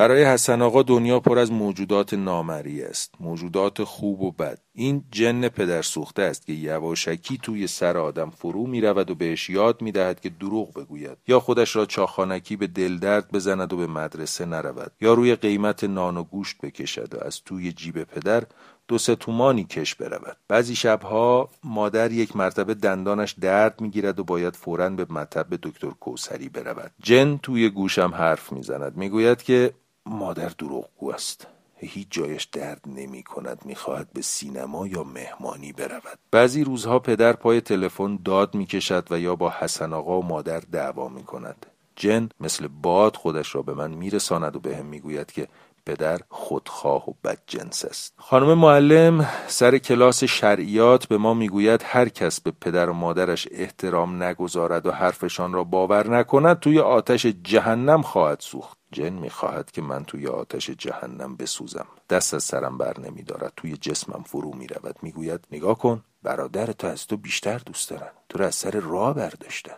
برای 0.00 0.24
حسن 0.24 0.62
آقا 0.62 0.82
دنیا 0.82 1.20
پر 1.20 1.38
از 1.38 1.52
موجودات 1.52 2.14
نامری 2.14 2.82
است. 2.82 3.14
موجودات 3.20 3.84
خوب 3.84 4.22
و 4.22 4.32
بد. 4.32 4.58
این 4.72 5.04
جن 5.12 5.48
پدر 5.48 5.82
سوخته 5.82 6.22
است 6.22 6.46
که 6.46 6.52
یواشکی 6.52 7.38
توی 7.42 7.66
سر 7.66 7.96
آدم 7.96 8.30
فرو 8.30 8.66
می 8.66 8.80
رود 8.80 9.10
و 9.10 9.14
بهش 9.14 9.50
یاد 9.50 9.82
می 9.82 9.92
دهد 9.92 10.20
که 10.20 10.28
دروغ 10.28 10.74
بگوید. 10.74 11.18
یا 11.26 11.40
خودش 11.40 11.76
را 11.76 11.86
چاخانکی 11.86 12.56
به 12.56 12.66
دل 12.66 12.98
درد 12.98 13.32
بزند 13.32 13.72
و 13.72 13.76
به 13.76 13.86
مدرسه 13.86 14.44
نرود. 14.44 14.92
یا 15.00 15.14
روی 15.14 15.34
قیمت 15.34 15.84
نان 15.84 16.16
و 16.16 16.22
گوشت 16.22 16.56
بکشد 16.62 17.14
و 17.14 17.24
از 17.24 17.42
توی 17.44 17.72
جیب 17.72 18.04
پدر 18.04 18.42
دو 18.88 18.98
سه 18.98 19.14
تومانی 19.14 19.64
کش 19.64 19.94
برود. 19.94 20.36
بعضی 20.48 20.76
شبها 20.76 21.48
مادر 21.64 22.12
یک 22.12 22.36
مرتبه 22.36 22.74
دندانش 22.74 23.32
درد 23.40 23.80
می‌گیرد 23.80 24.20
و 24.20 24.24
باید 24.24 24.56
فورا 24.56 24.90
به 24.90 25.06
مطب 25.10 25.46
دکتر 25.62 25.90
کوسری 25.90 26.48
برود. 26.48 26.90
جن 27.02 27.36
توی 27.42 27.68
گوشم 27.68 28.14
حرف 28.14 28.52
می‌زند. 28.52 28.96
می‌گوید 28.96 29.42
که 29.42 29.72
مادر 30.06 30.48
دروغگو 30.48 31.12
است. 31.12 31.46
هیچ 31.76 32.06
جایش 32.10 32.44
درد 32.44 32.80
نمی 32.86 33.22
کند. 33.22 33.62
می 33.64 33.74
خواهد 33.74 34.08
به 34.12 34.22
سینما 34.22 34.86
یا 34.86 35.04
مهمانی 35.04 35.72
برود. 35.72 36.18
بعضی 36.30 36.64
روزها 36.64 36.98
پدر 36.98 37.32
پای 37.32 37.60
تلفن 37.60 38.18
داد 38.24 38.54
می 38.54 38.66
کشد 38.66 39.06
و 39.10 39.18
یا 39.18 39.36
با 39.36 39.50
حسن 39.58 39.92
آقا 39.92 40.18
و 40.18 40.24
مادر 40.24 40.60
دعوا 40.60 41.08
می 41.08 41.22
کند. 41.22 41.66
جن 41.96 42.28
مثل 42.40 42.68
باد 42.82 43.16
خودش 43.16 43.54
را 43.54 43.62
به 43.62 43.74
من 43.74 43.90
میرساند 43.90 44.56
و 44.56 44.60
بهم 44.60 44.86
می 44.86 45.00
گوید 45.00 45.32
که 45.32 45.48
پدر 45.86 46.20
خودخواه 46.28 47.10
و 47.10 47.12
بدجنس 47.24 47.84
است. 47.84 48.14
خانم 48.16 48.58
معلم 48.58 49.28
سر 49.46 49.78
کلاس 49.78 50.24
شرعیات 50.24 51.06
به 51.06 51.18
ما 51.18 51.34
می‌گوید 51.34 51.82
هر 51.84 52.08
کس 52.08 52.40
به 52.40 52.52
پدر 52.60 52.90
و 52.90 52.92
مادرش 52.92 53.48
احترام 53.50 54.22
نگذارد 54.22 54.86
و 54.86 54.90
حرفشان 54.90 55.52
را 55.52 55.64
باور 55.64 56.18
نکند 56.18 56.60
توی 56.60 56.78
آتش 56.78 57.26
جهنم 57.26 58.02
خواهد 58.02 58.40
سوخت. 58.40 58.79
جن 58.92 59.12
می‌خواهد 59.12 59.70
که 59.70 59.82
من 59.82 60.04
توی 60.04 60.26
آتش 60.26 60.70
جهنم 60.70 61.36
بسوزم. 61.36 61.86
دست 62.10 62.34
از 62.34 62.44
سرم 62.44 62.78
بر 62.78 63.00
نمیدارد. 63.00 63.52
توی 63.56 63.76
جسمم 63.76 64.22
فرو 64.22 64.54
می‌رود. 64.54 64.96
می‌گوید 65.02 65.46
نگاه 65.52 65.78
کن 65.78 66.04
برادر 66.22 66.72
تو 66.72 66.86
از 66.86 67.06
تو 67.06 67.16
بیشتر 67.16 67.58
دوست 67.58 67.90
دارن. 67.90 68.10
تو 68.28 68.38
را 68.38 68.46
از 68.46 68.54
سر 68.54 68.70
راه 68.70 69.14
برداشتن. 69.14 69.76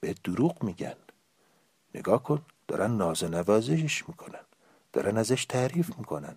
به 0.00 0.14
دروغ 0.24 0.62
میگن. 0.62 0.96
نگاه 1.94 2.22
کن 2.22 2.42
دارن 2.68 2.96
ناز 2.96 3.24
نوازشش 3.24 4.08
می‌کنن. 4.08 4.44
دارن 4.92 5.16
ازش 5.18 5.44
تعریف 5.44 5.98
می‌کنن. 5.98 6.36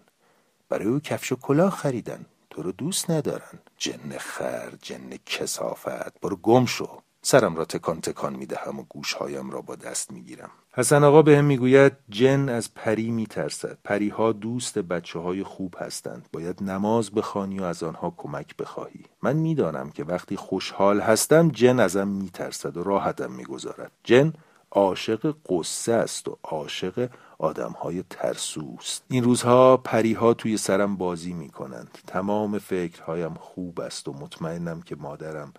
برای 0.70 0.88
او 0.88 1.00
کفش 1.00 1.32
و 1.32 1.36
کلاه 1.36 1.72
خریدن. 1.72 2.26
تو 2.50 2.62
رو 2.62 2.72
دوست 2.72 3.12
ندارن. 3.12 3.60
جن 3.78 4.18
خر 4.18 4.72
جن 4.82 5.10
کسافت. 5.26 6.20
برو 6.22 6.36
گم 6.36 6.66
شو. 6.66 7.02
سرم 7.22 7.56
را 7.56 7.66
تکان 7.66 8.02
تکان 8.02 8.36
می‌دهم 8.36 8.80
و 8.80 8.84
گوشهایم 8.90 9.52
را 9.52 9.62
با 9.62 9.76
دست 9.76 10.12
می‌گیرم. 10.12 10.50
حسن 10.74 11.04
آقا 11.04 11.22
بهم 11.22 11.46
می‌گوید 11.46 11.94
جن 12.10 12.50
از 12.50 12.74
پری 12.74 13.12
میترسد. 13.12 13.78
پریها 13.84 14.32
دوست 14.32 14.80
بچه 14.80 15.20
های 15.20 15.44
خوب 15.44 15.76
هستند. 15.80 16.30
باید 16.34 16.64
نماز 16.64 17.12
بخوانی 17.12 17.60
و 17.60 17.64
از 17.64 17.84
آنها 17.84 18.14
کمک 18.18 18.58
بخواهی. 18.58 19.06
من 19.22 19.36
می‌دانم 19.36 19.90
که 19.90 20.04
وقتی 20.04 20.36
خوشحال 20.36 21.00
هستم 21.00 21.50
جن 21.50 21.80
ازم 21.80 22.08
میترسد 22.08 22.78
و 22.78 22.84
راحتم 22.84 23.32
می‌گذارد. 23.32 23.92
جن 24.04 24.34
عاشق 24.72 25.36
قصه 25.50 25.94
است 25.94 26.28
و 26.28 26.38
عاشق 26.44 27.10
آدم 27.40 27.72
های 27.72 28.04
ترسوست. 28.10 29.04
این 29.10 29.24
روزها 29.24 29.78
پریها 29.78 30.34
توی 30.34 30.58
سرم 30.58 30.98
بازی 30.98 31.34
می 31.34 31.50
کنند 31.50 31.98
تمام 32.08 32.58
فکرهایم 32.58 33.34
خوب 33.34 33.80
است 33.80 34.08
و 34.08 34.14
مطمئنم 34.14 34.82
که 34.82 34.96
مادرم 34.96 35.54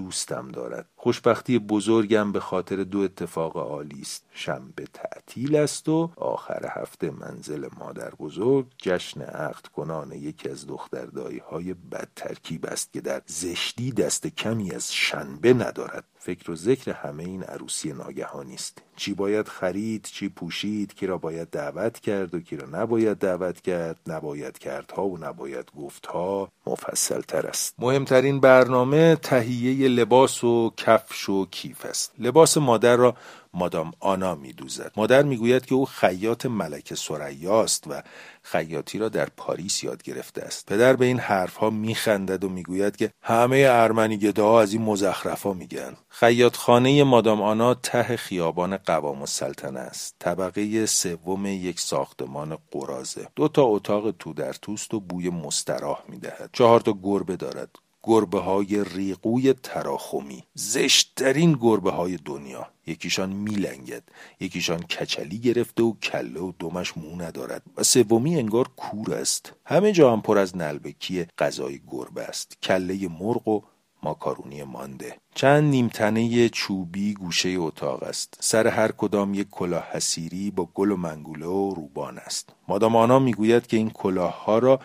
دوستم 0.00 0.48
دارد. 0.48 0.86
خوشبختی 0.96 1.58
بزرگم 1.58 2.32
به 2.32 2.40
خاطر 2.40 2.76
دو 2.84 2.98
اتفاق 2.98 3.56
عالی 3.56 4.00
است. 4.00 4.26
شنبه 4.32 4.84
تعطیل 4.92 5.56
است 5.56 5.88
و 5.88 6.10
آخر 6.16 6.66
هفته 6.70 7.10
منزل 7.10 7.68
مادر 7.78 8.10
بزرگ 8.10 8.66
جشن 8.78 9.20
عقد 9.22 9.66
کنان 9.66 10.12
یکی 10.12 10.48
از 10.48 10.66
دختردایی 10.66 11.38
های 11.38 11.74
بد 11.74 12.08
ترکیب 12.16 12.66
است 12.66 12.92
که 12.92 13.00
در 13.00 13.22
زشتی 13.26 13.92
دست 13.92 14.26
کمی 14.26 14.70
از 14.70 14.94
شنبه 14.94 15.52
ندارد. 15.52 16.04
فکر 16.22 16.50
و 16.50 16.56
ذکر 16.56 16.92
همه 16.92 17.24
این 17.24 17.42
عروسی 17.42 17.92
ناگهانی 17.92 18.54
است 18.54 18.82
چی 18.96 19.14
باید 19.14 19.48
خرید 19.48 20.08
چی 20.12 20.28
پوشید 20.28 20.94
کی 20.94 21.06
را 21.06 21.18
باید 21.18 21.50
دعوت 21.50 22.00
کرد 22.00 22.34
و 22.34 22.40
کی 22.40 22.56
را 22.56 22.82
نباید 22.82 23.18
دعوت 23.18 23.60
کرد 23.60 23.96
نباید 24.06 24.58
کردها 24.58 25.06
و 25.06 25.18
نباید 25.18 25.70
گفتها 25.76 26.48
مفصل 26.66 27.20
تر 27.20 27.46
است. 27.46 27.74
مهمترین 27.78 28.40
برنامه 28.40 29.16
تهیه 29.16 29.88
لباس 29.88 30.44
و 30.44 30.72
کفش 30.76 31.28
و 31.28 31.46
کیف 31.46 31.86
است. 31.86 32.12
لباس 32.18 32.56
مادر 32.56 32.96
را 32.96 33.14
مادام 33.54 33.92
آنا 34.00 34.34
میدوزد. 34.34 34.92
مادر 34.96 35.22
می‌گوید 35.22 35.66
که 35.66 35.74
او 35.74 35.86
خیاط 35.86 36.46
ملک 36.46 36.94
سریاست 36.94 37.84
و 37.86 38.02
خیاطی 38.42 38.98
را 38.98 39.08
در 39.08 39.28
پاریس 39.36 39.84
یاد 39.84 40.02
گرفته 40.02 40.42
است. 40.42 40.66
پدر 40.66 40.96
به 40.96 41.06
این 41.06 41.18
حرفها 41.18 41.70
میخندد 41.70 42.44
و 42.44 42.48
می‌گوید 42.48 42.96
که 42.96 43.12
همه 43.22 43.66
ارمنیگداها 43.68 44.60
از 44.60 44.72
این 44.72 44.82
مزخرفا 44.82 45.52
میگن. 45.52 45.96
خیاط 46.08 46.56
خانه 46.56 47.04
مادام 47.04 47.42
آنا 47.42 47.74
ته 47.74 48.16
خیابان 48.16 48.76
قوام 48.76 49.20
السلطنه 49.20 49.80
است. 49.80 50.16
طبقه 50.18 50.86
سوم 50.86 51.46
یک 51.46 51.80
ساختمان 51.80 52.58
قرازه 52.70 53.28
دو 53.36 53.48
تا 53.48 53.62
اتاق 53.62 54.10
تو 54.10 54.32
در 54.32 54.52
توست 54.52 54.94
و 54.94 55.00
بوی 55.00 55.30
مستراح 55.30 56.02
می‌دهد. 56.08 56.50
چهار 56.52 56.80
تا 56.80 56.94
گربه 57.02 57.36
دارد. 57.36 57.70
گربه 58.02 58.38
های 58.38 58.84
ریقوی 58.84 59.52
تراخمی 59.52 60.44
زشتترین 60.54 61.58
گربه 61.60 61.90
های 61.90 62.16
دنیا. 62.16 62.66
یکیشان 62.86 63.30
میلنگد. 63.30 64.02
یکیشان 64.40 64.80
کچلی 64.80 65.38
گرفته 65.38 65.82
و 65.82 65.92
کله 66.02 66.40
و 66.40 66.52
دمش 66.58 66.96
مو 66.96 67.22
ندارد. 67.22 67.62
و 67.76 67.82
سومی 67.82 68.36
انگار 68.36 68.68
کور 68.76 69.14
است. 69.14 69.52
همه 69.66 69.92
جا 69.92 70.12
هم 70.12 70.20
پر 70.20 70.38
از 70.38 70.56
نلبکی 70.56 71.26
غذای 71.38 71.80
گربه 71.88 72.22
است. 72.22 72.56
کله 72.62 73.08
مرغ 73.08 73.48
و 73.48 73.60
ماکارونی 74.02 74.62
مانده. 74.62 75.16
چند 75.34 75.64
نیمتنه 75.64 76.48
چوبی 76.48 77.14
گوشه 77.14 77.48
اتاق 77.58 78.02
است. 78.02 78.38
سر 78.40 78.66
هر 78.66 78.92
کدام 78.92 79.34
یک 79.34 79.50
کلاه 79.50 79.88
حسیری 79.92 80.50
با 80.50 80.68
گل 80.74 80.90
و 80.90 80.96
منگوله 80.96 81.46
و 81.46 81.74
روبان 81.74 82.18
است. 82.18 82.52
مادام 82.68 82.96
آنا 82.96 83.18
می‌گوید 83.18 83.66
که 83.66 83.76
این 83.76 83.90
کلاه 83.90 84.44
ها 84.44 84.58
را 84.58 84.80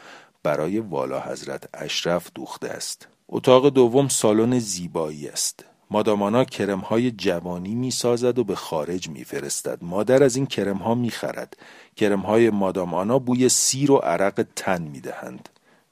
برای 0.46 0.80
والا 0.80 1.20
حضرت 1.20 1.70
اشرف 1.74 2.32
دوخته 2.36 2.68
است 2.70 3.08
اتاق 3.30 3.70
دوم 3.70 4.08
سالن 4.08 4.60
زیبایی 4.60 5.28
است 5.28 5.66
مادامانا 5.92 6.44
کرم 6.44 6.80
های 6.80 7.12
جوانی 7.12 7.76
می 7.76 7.92
سازد 7.92 8.40
و 8.40 8.44
به 8.44 8.56
خارج 8.56 9.10
می 9.10 9.24
فرستد. 9.24 9.78
مادر 9.82 10.24
از 10.24 10.36
این 10.36 10.46
کرم 10.46 10.78
ها 10.78 10.96
می 10.96 11.10
خرد. 11.10 11.58
کرم 11.96 12.20
های 12.20 12.50
مادامانا 12.50 13.20
بوی 13.20 13.50
سیر 13.50 13.92
و 13.92 13.96
عرق 13.96 14.46
تن 14.56 14.82
می 14.82 15.02
دهند. 15.02 15.50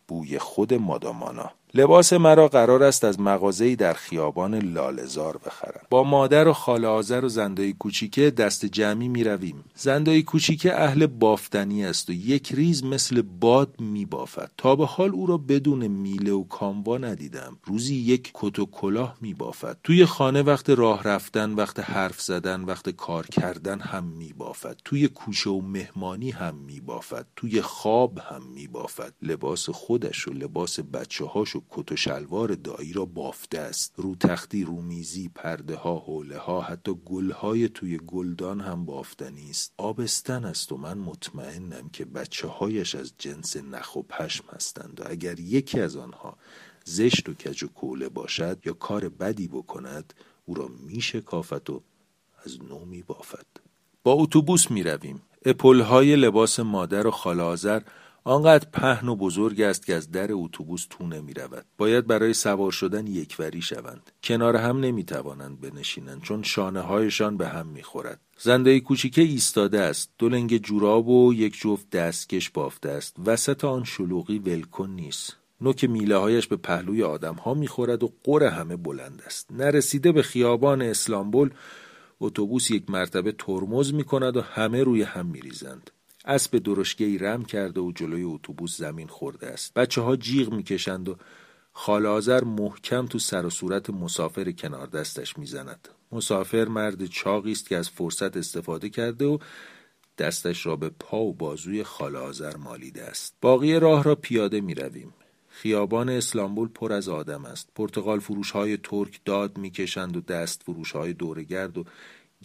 بوی 0.07 0.39
خود 0.39 0.73
مادامانا 0.73 1.51
لباس 1.75 2.13
مرا 2.13 2.47
قرار 2.47 2.83
است 2.83 3.03
از 3.03 3.19
مغازه‌ای 3.19 3.75
در 3.75 3.93
خیابان 3.93 4.55
لالزار 4.55 5.37
بخرم. 5.37 5.81
با 5.89 6.03
مادر 6.03 6.47
و 6.47 6.53
خاله 6.53 6.87
آذر 6.87 7.25
و 7.25 7.29
زندای 7.29 7.73
کوچیکه 7.73 8.31
دست 8.31 8.65
جمعی 8.65 9.07
می 9.07 9.23
رویم 9.23 9.63
زندای 9.75 10.23
کوچیکه 10.23 10.81
اهل 10.81 11.05
بافتنی 11.07 11.85
است 11.85 12.09
و 12.09 12.13
یک 12.13 12.51
ریز 12.51 12.83
مثل 12.83 13.21
باد 13.21 13.75
می 13.79 14.05
بافد 14.05 14.51
تا 14.57 14.75
به 14.75 14.85
حال 14.85 15.09
او 15.09 15.27
را 15.27 15.37
بدون 15.37 15.87
میله 15.87 16.31
و 16.31 16.43
کاموا 16.43 16.97
ندیدم. 16.97 17.57
روزی 17.63 17.95
یک 17.95 18.31
کت 18.33 18.59
و 18.59 18.65
کلاه 18.65 19.17
می 19.21 19.33
بافد 19.33 19.77
توی 19.83 20.05
خانه 20.05 20.41
وقت 20.41 20.69
راه 20.69 21.03
رفتن 21.03 21.53
وقت 21.53 21.79
حرف 21.79 22.21
زدن 22.21 22.61
وقت 22.61 22.89
کار 22.89 23.27
کردن 23.27 23.79
هم 23.79 24.03
می 24.03 24.33
بافد 24.33 24.77
توی 24.85 25.07
کوچه 25.07 25.49
و 25.49 25.61
مهمانی 25.61 26.31
هم 26.31 26.55
می 26.55 26.79
بافد 26.79 27.25
توی 27.35 27.61
خواب 27.61 28.17
هم 28.17 28.43
می 28.53 28.67
بافد 28.67 29.13
لباس 29.21 29.69
خودش 29.69 30.27
و 30.27 30.33
لباس 30.33 30.79
بچه 30.79 31.25
هاش 31.25 31.55
کت 31.69 31.91
و 31.91 31.95
شلوار 31.95 32.55
دایی 32.55 32.93
را 32.93 33.05
بافته 33.05 33.59
است. 33.59 33.93
رو 33.97 34.15
تختی 34.15 34.63
رو 34.63 34.81
میزی 34.81 35.29
پرده 35.35 35.75
ها 35.75 35.99
حوله 35.99 36.37
ها 36.37 36.61
حتی 36.61 36.93
گل 37.05 37.31
های 37.31 37.69
توی 37.69 37.97
گلدان 37.97 38.61
هم 38.61 38.85
بافتنی 38.85 39.49
است 39.49 39.73
آبستن 39.77 40.45
است 40.45 40.71
و 40.71 40.77
من 40.77 40.97
مطمئنم 40.97 41.89
که 41.89 42.05
بچه 42.05 42.47
هایش 42.47 42.95
از 42.95 43.13
جنس 43.17 43.57
نخ 43.57 43.95
و 43.95 44.01
پشم 44.01 44.43
هستند 44.49 44.99
و 44.99 45.03
اگر 45.07 45.39
یکی 45.39 45.79
از 45.79 45.97
آنها 45.97 46.37
زشت 46.85 47.29
و 47.29 47.33
کج 47.33 47.63
و 47.63 47.67
کوله 47.67 48.09
باشد 48.09 48.59
یا 48.65 48.73
کار 48.73 49.09
بدی 49.09 49.47
بکند 49.47 50.13
او 50.45 50.53
را 50.53 50.67
میشه 50.67 51.21
کافت 51.21 51.69
و 51.69 51.81
از 52.45 52.63
نو 52.63 52.85
می 52.85 53.03
با 54.03 54.11
اتوبوس 54.13 54.71
می 54.71 54.83
رویم 54.83 55.21
اپل 55.45 55.81
های 55.81 56.15
لباس 56.15 56.59
مادر 56.59 57.07
و 57.07 57.11
خاله 57.11 57.43
آنقدر 58.25 58.67
پهن 58.73 59.09
و 59.09 59.15
بزرگ 59.15 59.61
است 59.61 59.85
که 59.85 59.95
از 59.95 60.11
در 60.11 60.27
اتوبوس 60.31 60.87
تو 60.89 61.07
نمی 61.07 61.33
رود. 61.33 61.65
باید 61.77 62.07
برای 62.07 62.33
سوار 62.33 62.71
شدن 62.71 63.07
یکوری 63.07 63.61
شوند. 63.61 64.11
کنار 64.23 64.55
هم 64.55 64.79
نمی 64.79 65.03
توانند 65.03 65.61
بنشینند 65.61 66.21
چون 66.21 66.43
شانه 66.43 66.79
هایشان 66.79 67.37
به 67.37 67.47
هم 67.47 67.67
می 67.67 67.83
خورد. 67.83 68.21
زنده 68.37 68.79
کوچیکه 68.79 69.21
ایستاده 69.21 69.81
است. 69.81 70.09
دو 70.17 70.29
لنگ 70.29 70.57
جوراب 70.57 71.07
و 71.07 71.33
یک 71.33 71.59
جفت 71.61 71.89
دستکش 71.89 72.49
بافته 72.49 72.89
است. 72.89 73.15
وسط 73.25 73.65
آن 73.65 73.83
شلوغی 73.83 74.39
ولکن 74.39 74.89
نیست. 74.89 75.37
نوک 75.61 75.83
میله 75.83 76.17
هایش 76.17 76.47
به 76.47 76.55
پهلوی 76.55 77.03
آدم 77.03 77.35
ها 77.35 77.53
می‌خورد 77.53 78.03
و 78.03 78.13
قره 78.23 78.49
همه 78.49 78.75
بلند 78.75 79.21
است. 79.25 79.51
نرسیده 79.51 80.11
به 80.11 80.21
خیابان 80.21 80.81
اسلامبول 80.81 81.49
اتوبوس 82.19 82.71
یک 82.71 82.89
مرتبه 82.89 83.31
ترمز 83.31 83.93
می 83.93 84.03
کند 84.03 84.37
و 84.37 84.41
همه 84.41 84.83
روی 84.83 85.01
هم 85.01 85.25
می 85.25 85.41
ریزند. 85.41 85.91
اسب 86.25 86.57
درشگه 86.57 87.05
ای 87.05 87.17
رم 87.17 87.45
کرده 87.45 87.81
و 87.81 87.91
جلوی 87.91 88.23
اتوبوس 88.23 88.77
زمین 88.77 89.07
خورده 89.07 89.47
است. 89.47 89.73
بچه 89.73 90.01
ها 90.01 90.15
جیغ 90.15 90.53
می‌کشند 90.53 91.09
و 91.09 91.17
خالازر 91.73 92.43
محکم 92.43 93.05
تو 93.05 93.19
سر 93.19 93.45
و 93.45 93.49
صورت 93.49 93.89
مسافر 93.89 94.51
کنار 94.51 94.87
دستش 94.87 95.37
می‌زند. 95.37 95.89
مسافر 96.11 96.65
مرد 96.65 97.05
چاقی 97.05 97.51
است 97.51 97.69
که 97.69 97.77
از 97.77 97.89
فرصت 97.89 98.37
استفاده 98.37 98.89
کرده 98.89 99.25
و 99.25 99.37
دستش 100.17 100.65
را 100.65 100.75
به 100.75 100.89
پا 100.99 101.19
و 101.19 101.33
بازوی 101.33 101.83
خالازر 101.83 102.55
مالیده 102.55 103.03
است. 103.03 103.35
باقی 103.41 103.79
راه 103.79 104.03
را 104.03 104.15
پیاده 104.15 104.61
می 104.61 104.73
رویم. 104.73 105.13
خیابان 105.47 106.09
اسلامبول 106.09 106.67
پر 106.67 106.93
از 106.93 107.09
آدم 107.09 107.45
است. 107.45 107.69
پرتغال 107.75 108.19
فروش 108.19 108.51
های 108.51 108.77
ترک 108.77 109.19
داد 109.25 109.57
می‌کشند 109.57 110.17
و 110.17 110.21
دست 110.21 110.63
فروش 110.63 110.91
های 110.91 111.13
دورگرد 111.13 111.77
و 111.77 111.83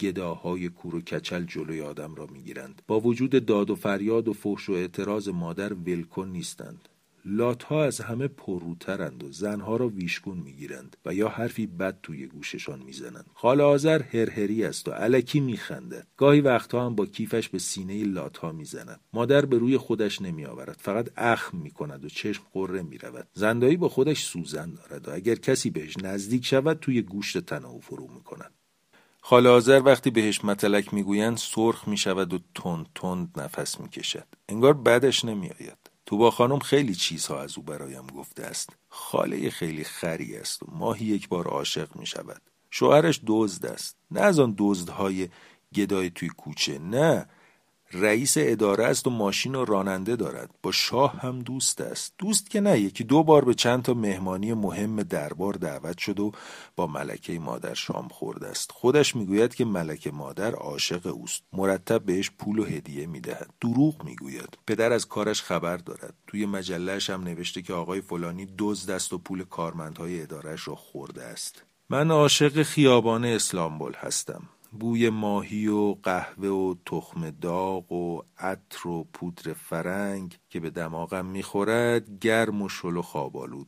گداهای 0.01 0.69
کور 0.69 0.95
و 0.95 1.01
کچل 1.01 1.43
جلوی 1.43 1.81
آدم 1.81 2.15
را 2.15 2.25
می‌گیرند. 2.25 2.81
با 2.87 2.99
وجود 2.99 3.45
داد 3.45 3.69
و 3.69 3.75
فریاد 3.75 4.27
و 4.27 4.33
فحش 4.33 4.69
و 4.69 4.73
اعتراض 4.73 5.27
مادر 5.27 5.73
ولکن 5.73 6.27
نیستند. 6.27 6.89
لاتها 7.25 7.83
از 7.83 8.01
همه 8.01 8.27
پرروترند 8.27 9.23
و 9.23 9.31
زنها 9.31 9.77
را 9.77 9.87
ویشگون 9.87 10.37
می‌گیرند 10.37 10.97
و 11.05 11.13
یا 11.13 11.27
حرفی 11.27 11.67
بد 11.67 11.97
توی 12.03 12.27
گوششان 12.27 12.79
می‌زنند. 12.79 13.25
خاله 13.33 13.63
آذر 13.63 14.01
هرهری 14.01 14.63
است 14.63 14.87
و 14.87 14.91
علکی 14.91 15.39
میخندد. 15.39 16.07
گاهی 16.17 16.41
وقتها 16.41 16.85
هم 16.85 16.95
با 16.95 17.05
کیفش 17.05 17.49
به 17.49 17.59
سینه 17.59 18.03
لاتها 18.03 18.51
می‌زند. 18.51 18.99
مادر 19.13 19.45
به 19.45 19.57
روی 19.57 19.77
خودش 19.77 20.21
نمیآورد. 20.21 20.77
فقط 20.79 21.09
اخم 21.17 21.57
می‌کند 21.57 22.05
و 22.05 22.09
چشم 22.09 22.43
قره 22.53 22.81
می‌رود. 22.81 23.27
زندایی 23.33 23.77
با 23.77 23.89
خودش 23.89 24.23
سوزن 24.23 24.73
دارد 24.73 25.07
و 25.07 25.13
اگر 25.13 25.35
کسی 25.35 25.69
بهش 25.69 25.97
نزدیک 25.97 26.45
شود 26.45 26.79
توی 26.79 27.01
گوشت 27.01 27.37
تنه 27.37 27.67
و 27.67 27.79
فرو 27.79 28.07
می‌کند. 28.13 28.51
خاله 29.21 29.49
آذر 29.49 29.81
وقتی 29.85 30.09
بهش 30.09 30.45
متلک 30.45 30.93
می‌گویند 30.93 31.37
سرخ 31.37 31.87
می‌شود 31.87 32.33
و 32.33 32.39
تند 32.55 32.85
تند 32.95 33.39
نفس 33.39 33.79
می‌کشد. 33.79 34.27
انگار 34.49 34.73
بعدش 34.73 35.25
نمیآید. 35.25 35.77
توبا 36.05 36.31
خانم 36.31 36.59
خیلی 36.59 36.95
چیزها 36.95 37.41
از 37.41 37.57
او 37.57 37.63
برایم 37.63 38.07
گفته 38.07 38.43
است. 38.43 38.69
خاله 38.87 39.49
خیلی 39.49 39.83
خری 39.83 40.37
است 40.37 40.63
و 40.63 40.65
ماهی 40.71 41.05
یک 41.05 41.29
بار 41.29 41.47
عاشق 41.47 41.95
می 41.95 42.05
شود 42.05 42.41
شوهرش 42.71 43.21
دزد 43.27 43.65
است. 43.65 43.97
نه 44.11 44.21
از 44.21 44.39
آن 44.39 44.55
دزدهای 44.57 45.29
گدای 45.75 46.09
توی 46.09 46.29
کوچه 46.29 46.79
نه. 46.79 47.25
رئیس 47.93 48.33
اداره 48.37 48.85
است 48.85 49.07
و 49.07 49.09
ماشین 49.09 49.55
و 49.55 49.65
راننده 49.65 50.15
دارد. 50.15 50.49
با 50.63 50.71
شاه 50.71 51.19
هم 51.19 51.39
دوست 51.39 51.81
است. 51.81 52.13
دوست 52.17 52.49
که 52.49 52.61
نه 52.61 52.79
یکی 52.79 53.03
دو 53.03 53.23
بار 53.23 53.45
به 53.45 53.53
چند 53.53 53.83
تا 53.83 53.93
مهمانی 53.93 54.53
مهم 54.53 55.03
دربار 55.03 55.53
دعوت 55.53 55.97
شد 55.97 56.19
و 56.19 56.31
با 56.75 56.87
ملکه 56.87 57.39
مادر 57.39 57.73
شام 57.73 58.07
خورده 58.07 58.47
است. 58.47 58.71
خودش 58.71 59.15
می‌گوید 59.15 59.55
که 59.55 59.65
ملکه 59.65 60.11
مادر 60.11 60.51
عاشق 60.51 61.07
اوست. 61.07 61.43
مرتب 61.53 62.05
بهش 62.05 62.31
پول 62.39 62.59
و 62.59 62.63
هدیه 62.63 63.05
می‌دهد. 63.05 63.49
دروغ 63.61 64.03
می‌گوید. 64.03 64.57
پدر 64.67 64.93
از 64.93 65.07
کارش 65.07 65.41
خبر 65.41 65.77
دارد. 65.77 66.13
توی 66.27 66.45
مجلهش 66.45 67.09
هم 67.09 67.23
نوشته 67.23 67.61
که 67.61 67.73
آقای 67.73 68.01
فلانی 68.01 68.47
دزد 68.57 68.91
است 68.91 69.13
و 69.13 69.17
پول 69.17 69.43
کارمندهای 69.43 70.21
ادارهش 70.21 70.67
را 70.67 70.75
خورده 70.75 71.23
است. 71.23 71.63
من 71.89 72.11
عاشق 72.11 72.63
خیابان 72.63 73.25
اسلامبول 73.25 73.93
هستم. 73.93 74.41
بوی 74.71 75.09
ماهی 75.09 75.67
و 75.67 75.93
قهوه 76.03 76.47
و 76.47 76.75
تخم 76.85 77.29
داغ 77.29 77.91
و 77.91 78.21
عطر 78.37 78.87
و 78.87 79.07
پودر 79.13 79.53
فرنگ 79.53 80.37
که 80.49 80.59
به 80.59 80.69
دماغم 80.69 81.25
می‌خورد 81.25 82.19
گرم 82.19 82.61
و 82.61 82.69
شل 82.69 82.97
و 82.97 83.03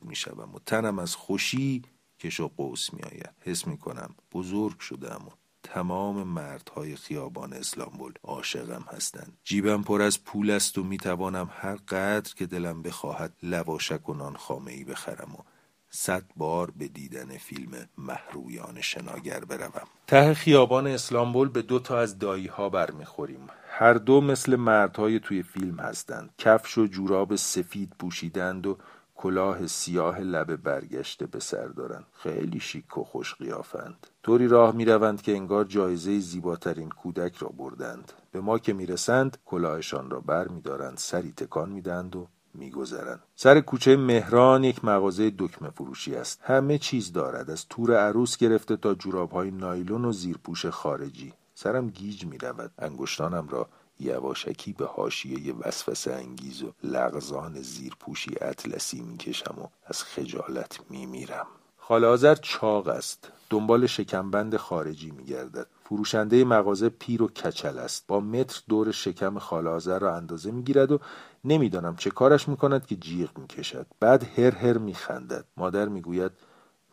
می‌شوم 0.01 0.55
و 0.55 0.59
تنم 0.65 0.99
از 0.99 1.15
خوشی 1.15 1.81
کش 2.19 2.39
و 2.39 2.51
قوس 2.57 2.93
میآید. 2.93 3.29
حس 3.39 3.67
می‌کنم 3.67 4.15
بزرگ 4.31 4.79
شدم 4.79 5.21
و 5.27 5.31
تمام 5.63 6.23
مردهای 6.23 6.95
خیابان 6.95 7.53
اسلامبول 7.53 8.13
عاشقم 8.23 8.85
هستند. 8.87 9.37
جیبم 9.43 9.83
پر 9.83 10.01
از 10.01 10.23
پول 10.23 10.49
است 10.49 10.77
و 10.77 10.83
می‌توانم 10.83 11.49
هر 11.51 11.75
قدر 11.75 12.33
که 12.35 12.45
دلم 12.45 12.81
بخواهد 12.81 13.33
لواشک 13.43 14.09
و 14.09 14.13
نان 14.13 14.35
خامه 14.35 14.85
بخرم 14.85 15.35
و 15.35 15.50
صد 15.93 16.23
بار 16.35 16.71
به 16.71 16.87
دیدن 16.87 17.37
فیلم 17.37 17.71
محرویان 17.97 18.81
شناگر 18.81 19.39
بروم. 19.39 19.87
ته 20.07 20.33
خیابان 20.33 20.87
اسلامبول 20.87 21.49
به 21.49 21.61
دو 21.61 21.79
تا 21.79 21.99
از 21.99 22.19
دایی 22.19 22.47
ها 22.47 22.69
برمیخوریم. 22.69 23.47
هر 23.69 23.93
دو 23.93 24.21
مثل 24.21 24.55
مردهای 24.55 25.19
توی 25.19 25.43
فیلم 25.43 25.79
هستند. 25.79 26.29
کفش 26.37 26.77
و 26.77 26.87
جوراب 26.87 27.35
سفید 27.35 27.93
پوشیدند 27.99 28.67
و 28.67 28.77
کلاه 29.15 29.67
سیاه 29.67 30.19
لبه 30.19 30.57
برگشته 30.57 31.25
به 31.25 31.39
سر 31.39 31.67
دارند. 31.67 32.05
خیلی 32.13 32.59
شیک 32.59 32.97
و 32.97 33.03
خوش 33.03 33.35
قیافند 33.35 34.07
طوری 34.23 34.47
راه 34.47 34.75
می‌روند 34.75 35.21
که 35.21 35.31
انگار 35.31 35.65
جایزه 35.65 36.19
زیباترین 36.19 36.89
کودک 36.89 37.35
را 37.35 37.49
بردند. 37.49 38.11
به 38.31 38.41
ما 38.41 38.59
که 38.59 38.73
می‌رسند 38.73 39.37
کلاهشان 39.45 40.09
را 40.09 40.19
بر 40.19 40.47
میدارند 40.47 40.97
سری 40.97 41.31
تکان 41.31 41.69
می‌دهند 41.69 42.15
و 42.15 42.27
میگذرند 42.53 43.23
سر 43.35 43.59
کوچه 43.59 43.97
مهران 43.97 44.63
یک 44.63 44.85
مغازه 44.85 45.33
دکمه 45.37 45.69
فروشی 45.69 46.15
است. 46.15 46.39
همه 46.43 46.77
چیز 46.77 47.13
دارد. 47.13 47.49
از 47.49 47.67
تور 47.67 47.97
عروس 47.97 48.37
گرفته 48.37 48.75
تا 48.75 48.93
جوراب 48.93 49.31
های 49.31 49.51
نایلون 49.51 50.05
و 50.05 50.11
زیرپوش 50.11 50.65
خارجی. 50.65 51.33
سرم 51.55 51.89
گیج 51.89 52.25
می 52.25 52.37
رود 52.37 52.71
انگشتانم 52.79 53.47
را 53.49 53.67
یواشکی 53.99 54.73
به 54.73 54.85
حاشیه 54.85 55.53
وسوسه 55.53 56.13
انگیز 56.13 56.63
و 56.63 56.71
لغزان 56.83 57.61
زیرپوشی 57.61 58.31
اطلسی 58.41 59.01
می‌کشم 59.01 59.55
و 59.61 59.67
از 59.85 60.03
خجالت 60.03 60.79
میمیرم. 60.89 61.47
خاله 61.77 62.35
چاق 62.35 62.87
است. 62.87 63.31
دنبال 63.49 63.87
شکمبند 63.87 64.57
خارجی 64.57 65.11
میگردد. 65.11 65.67
فروشنده 65.91 66.45
مغازه 66.45 66.89
پیر 66.89 67.23
و 67.23 67.27
کچل 67.27 67.79
است. 67.79 68.07
با 68.07 68.19
متر 68.19 68.61
دور 68.69 68.91
شکم 68.91 69.39
خاله 69.39 69.97
را 69.97 70.15
اندازه 70.15 70.51
می‌گیرد 70.51 70.91
و 70.91 70.99
نمی‌دانم 71.43 71.95
چه 71.95 72.09
کارش 72.09 72.47
می‌کند 72.47 72.85
که 72.85 72.95
جیغ 72.95 73.37
می‌کشد. 73.37 73.87
بعد 73.99 74.39
هر 74.39 74.55
هر 74.55 74.77
میخندد. 74.77 75.45
مادر 75.57 75.87
می‌گوید 75.87 76.31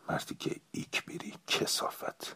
مردی 0.09 0.35
که 0.35 0.55
ایک 0.71 1.05
بیری 1.05 1.33
کسافت 1.47 2.35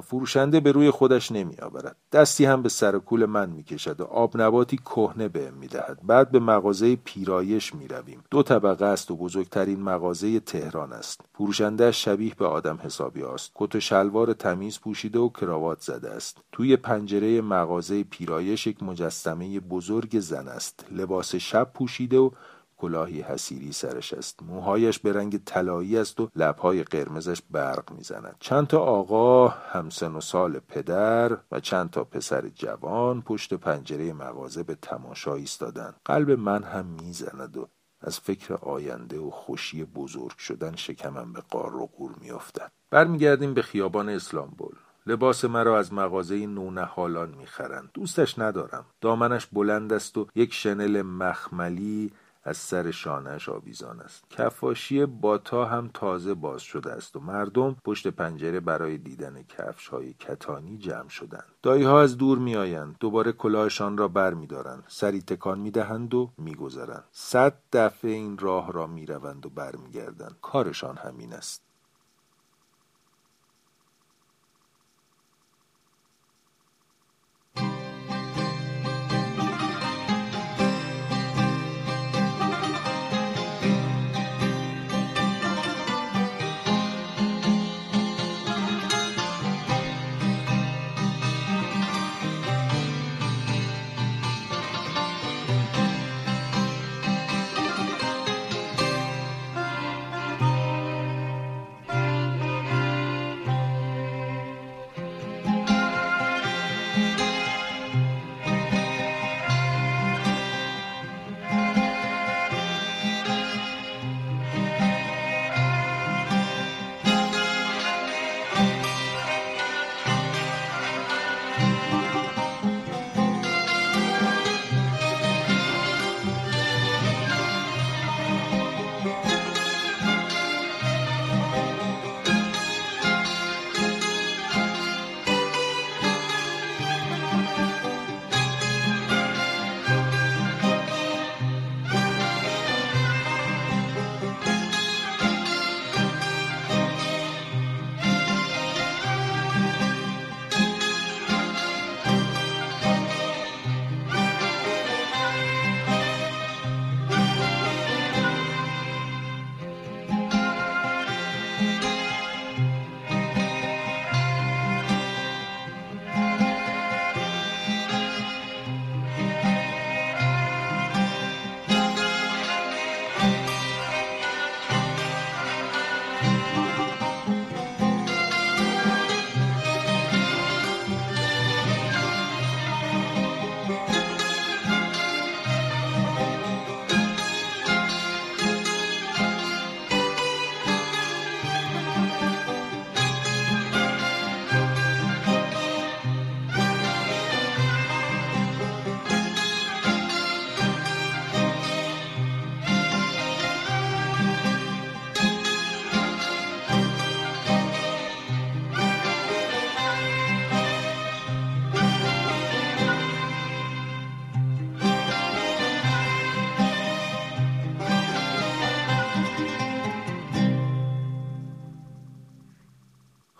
فروشنده 0.00 0.60
به 0.60 0.72
روی 0.72 0.90
خودش 0.90 1.32
نمی 1.32 1.56
آورد. 1.56 1.96
دستی 2.12 2.44
هم 2.44 2.62
به 2.62 2.68
سر 2.68 2.98
کول 2.98 3.26
من 3.26 3.50
می 3.50 3.62
کشد 3.62 4.00
و 4.00 4.04
آب 4.04 4.40
نباتی 4.40 4.76
کهنه 4.76 5.28
بهم 5.28 5.54
می 5.54 5.66
دهد. 5.66 5.98
بعد 6.02 6.30
به 6.30 6.38
مغازه 6.38 6.96
پیرایش 6.96 7.74
می 7.74 7.88
رویم. 7.88 8.24
دو 8.30 8.42
طبقه 8.42 8.84
است 8.84 9.10
و 9.10 9.16
بزرگترین 9.16 9.82
مغازه 9.82 10.40
تهران 10.40 10.92
است. 10.92 11.20
فروشنده 11.34 11.92
شبیه 11.92 12.34
به 12.34 12.46
آدم 12.46 12.78
حسابی 12.82 13.22
است. 13.22 13.52
کت 13.54 13.74
و 13.74 13.80
شلوار 13.80 14.32
تمیز 14.32 14.80
پوشیده 14.80 15.18
و 15.18 15.28
کراوات 15.28 15.80
زده 15.80 16.10
است. 16.10 16.38
توی 16.52 16.76
پنجره 16.76 17.40
مغازه 17.40 18.04
پیرایش 18.04 18.66
یک 18.66 18.82
مجسمه 18.82 19.60
بزرگ 19.60 20.20
زن 20.20 20.48
است. 20.48 20.86
لباس 20.90 21.34
شب 21.34 21.70
پوشیده 21.74 22.18
و 22.18 22.30
کلاهی 22.78 23.20
حسیری 23.20 23.72
سرش 23.72 24.12
است. 24.12 24.42
موهایش 24.42 24.98
به 24.98 25.12
رنگ 25.12 25.44
طلایی 25.44 25.98
است 25.98 26.20
و 26.20 26.28
لبهای 26.36 26.82
قرمزش 26.82 27.42
برق 27.50 27.92
می‌زند. 27.92 28.36
چند 28.40 28.66
تا 28.66 28.78
آقا 28.78 29.48
همسن 29.48 30.12
و 30.12 30.20
سال 30.20 30.58
پدر 30.58 31.38
و 31.52 31.60
چند 31.60 31.90
تا 31.90 32.04
پسر 32.04 32.48
جوان 32.48 33.22
پشت 33.22 33.54
پنجره 33.54 34.12
مغازه 34.12 34.62
به 34.62 34.74
تماشا 34.74 35.34
ایستادند. 35.34 35.94
قلب 36.04 36.30
من 36.30 36.62
هم 36.62 36.86
می‌زند 36.86 37.56
و 37.56 37.68
از 38.00 38.20
فکر 38.20 38.54
آینده 38.54 39.18
و 39.18 39.30
خوشی 39.30 39.84
بزرگ 39.84 40.38
شدن 40.38 40.76
شکمم 40.76 41.32
به 41.32 41.40
قار 41.50 41.76
و 41.76 41.86
قور 41.86 42.14
میافتد. 42.20 42.72
برمیگردیم 42.90 43.54
به 43.54 43.62
خیابان 43.62 44.08
اسلامبول. 44.08 44.74
لباس 45.06 45.44
مرا 45.44 45.78
از 45.78 45.92
مغازه 45.92 46.46
نونهالان 46.46 47.34
می‌خرند. 47.38 47.90
دوستش 47.94 48.38
ندارم. 48.38 48.86
دامنش 49.00 49.46
بلند 49.46 49.92
است 49.92 50.18
و 50.18 50.26
یک 50.34 50.54
شنل 50.54 51.02
مخملی 51.02 52.12
از 52.48 52.56
سر 52.56 52.90
شانهش 52.90 53.48
آویزان 53.48 54.00
است. 54.00 54.24
کفاشی 54.30 55.06
باتا 55.06 55.64
هم 55.64 55.90
تازه 55.94 56.34
باز 56.34 56.62
شده 56.62 56.92
است 56.92 57.16
و 57.16 57.20
مردم 57.20 57.76
پشت 57.84 58.06
پنجره 58.06 58.60
برای 58.60 58.98
دیدن 58.98 59.42
کفش 59.42 59.88
های 59.88 60.12
کتانی 60.12 60.78
جمع 60.78 61.08
شدند. 61.08 61.52
دایی 61.62 61.84
ها 61.84 62.00
از 62.00 62.16
دور 62.16 62.38
میآیند. 62.38 62.96
دوباره 63.00 63.32
کلاهشان 63.32 63.98
را 63.98 64.08
بر 64.08 64.34
می 64.34 64.46
دارند 64.46 64.84
سری 64.88 65.22
تکان 65.22 65.58
می 65.58 65.70
دهند 65.70 66.14
و 66.14 66.32
می 66.38 66.54
گذرند 66.54 67.04
صد 67.12 67.54
دفعه 67.72 68.10
این 68.10 68.38
راه 68.38 68.72
را 68.72 68.86
می 68.86 69.06
روند 69.06 69.46
و 69.46 69.50
برمیگردند. 69.50 70.36
کارشان 70.42 70.96
همین 70.96 71.32
است. 71.32 71.67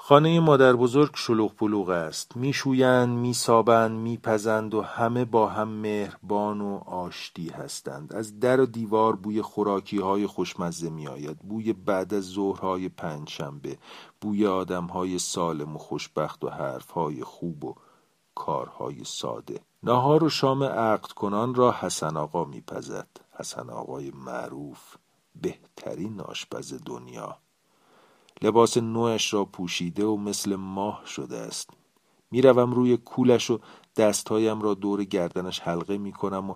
خانه 0.09 0.41
مادر 0.41 0.73
بزرگ 0.73 1.11
شلوغ 1.15 1.55
پلوغ 1.55 1.89
است. 1.89 2.37
میشویند 2.37 3.19
میسابند 3.19 4.01
میپزند 4.01 4.75
و 4.75 4.83
همه 4.83 5.25
با 5.25 5.47
هم 5.47 5.69
مهربان 5.69 6.61
و 6.61 6.77
آشتی 6.77 7.49
هستند. 7.49 8.13
از 8.13 8.41
در 8.41 8.61
و 8.61 8.67
دیوار 8.67 9.17
بوی 9.17 9.43
خوراکی 9.43 9.99
های 9.99 10.27
خوشمزه 10.27 10.91
میآید. 10.91 11.39
بوی 11.39 11.73
بعد 11.73 12.15
از 12.15 12.25
ظهرهای 12.25 12.89
پنجشنبه 12.89 13.79
بوی 14.21 14.47
آدم 14.47 14.85
های 14.85 15.19
سالم 15.19 15.77
و 15.77 15.79
خوشبخت 15.79 16.45
و 16.45 16.49
حرف 16.49 16.91
های 16.91 17.25
خوب 17.25 17.65
و 17.65 17.75
کارهای 18.35 19.05
ساده. 19.05 19.61
نهار 19.83 20.25
و 20.25 20.29
شام 20.29 20.63
عقد 20.63 21.13
کنان 21.13 21.55
را 21.55 21.73
حسن 21.73 22.17
آقا 22.17 22.45
میپزد. 22.45 23.09
حسن 23.39 23.71
آقای 23.71 24.11
معروف 24.11 24.97
بهترین 25.43 26.21
آشپز 26.21 26.75
دنیا. 26.87 27.39
لباس 28.43 28.77
نوش 28.77 29.35
را 29.35 29.45
پوشیده 29.45 30.05
و 30.05 30.17
مثل 30.17 30.57
ماه 30.57 31.03
شده 31.07 31.37
است. 31.37 31.71
می‌روم 32.31 32.73
روی 32.73 32.97
کولش 32.97 33.51
و 33.51 33.59
دستهایم 33.97 34.61
را 34.61 34.75
دور 34.75 35.05
گردنش 35.05 35.61
حلقه 35.61 35.99
می‌کنم 35.99 36.51
و 36.51 36.55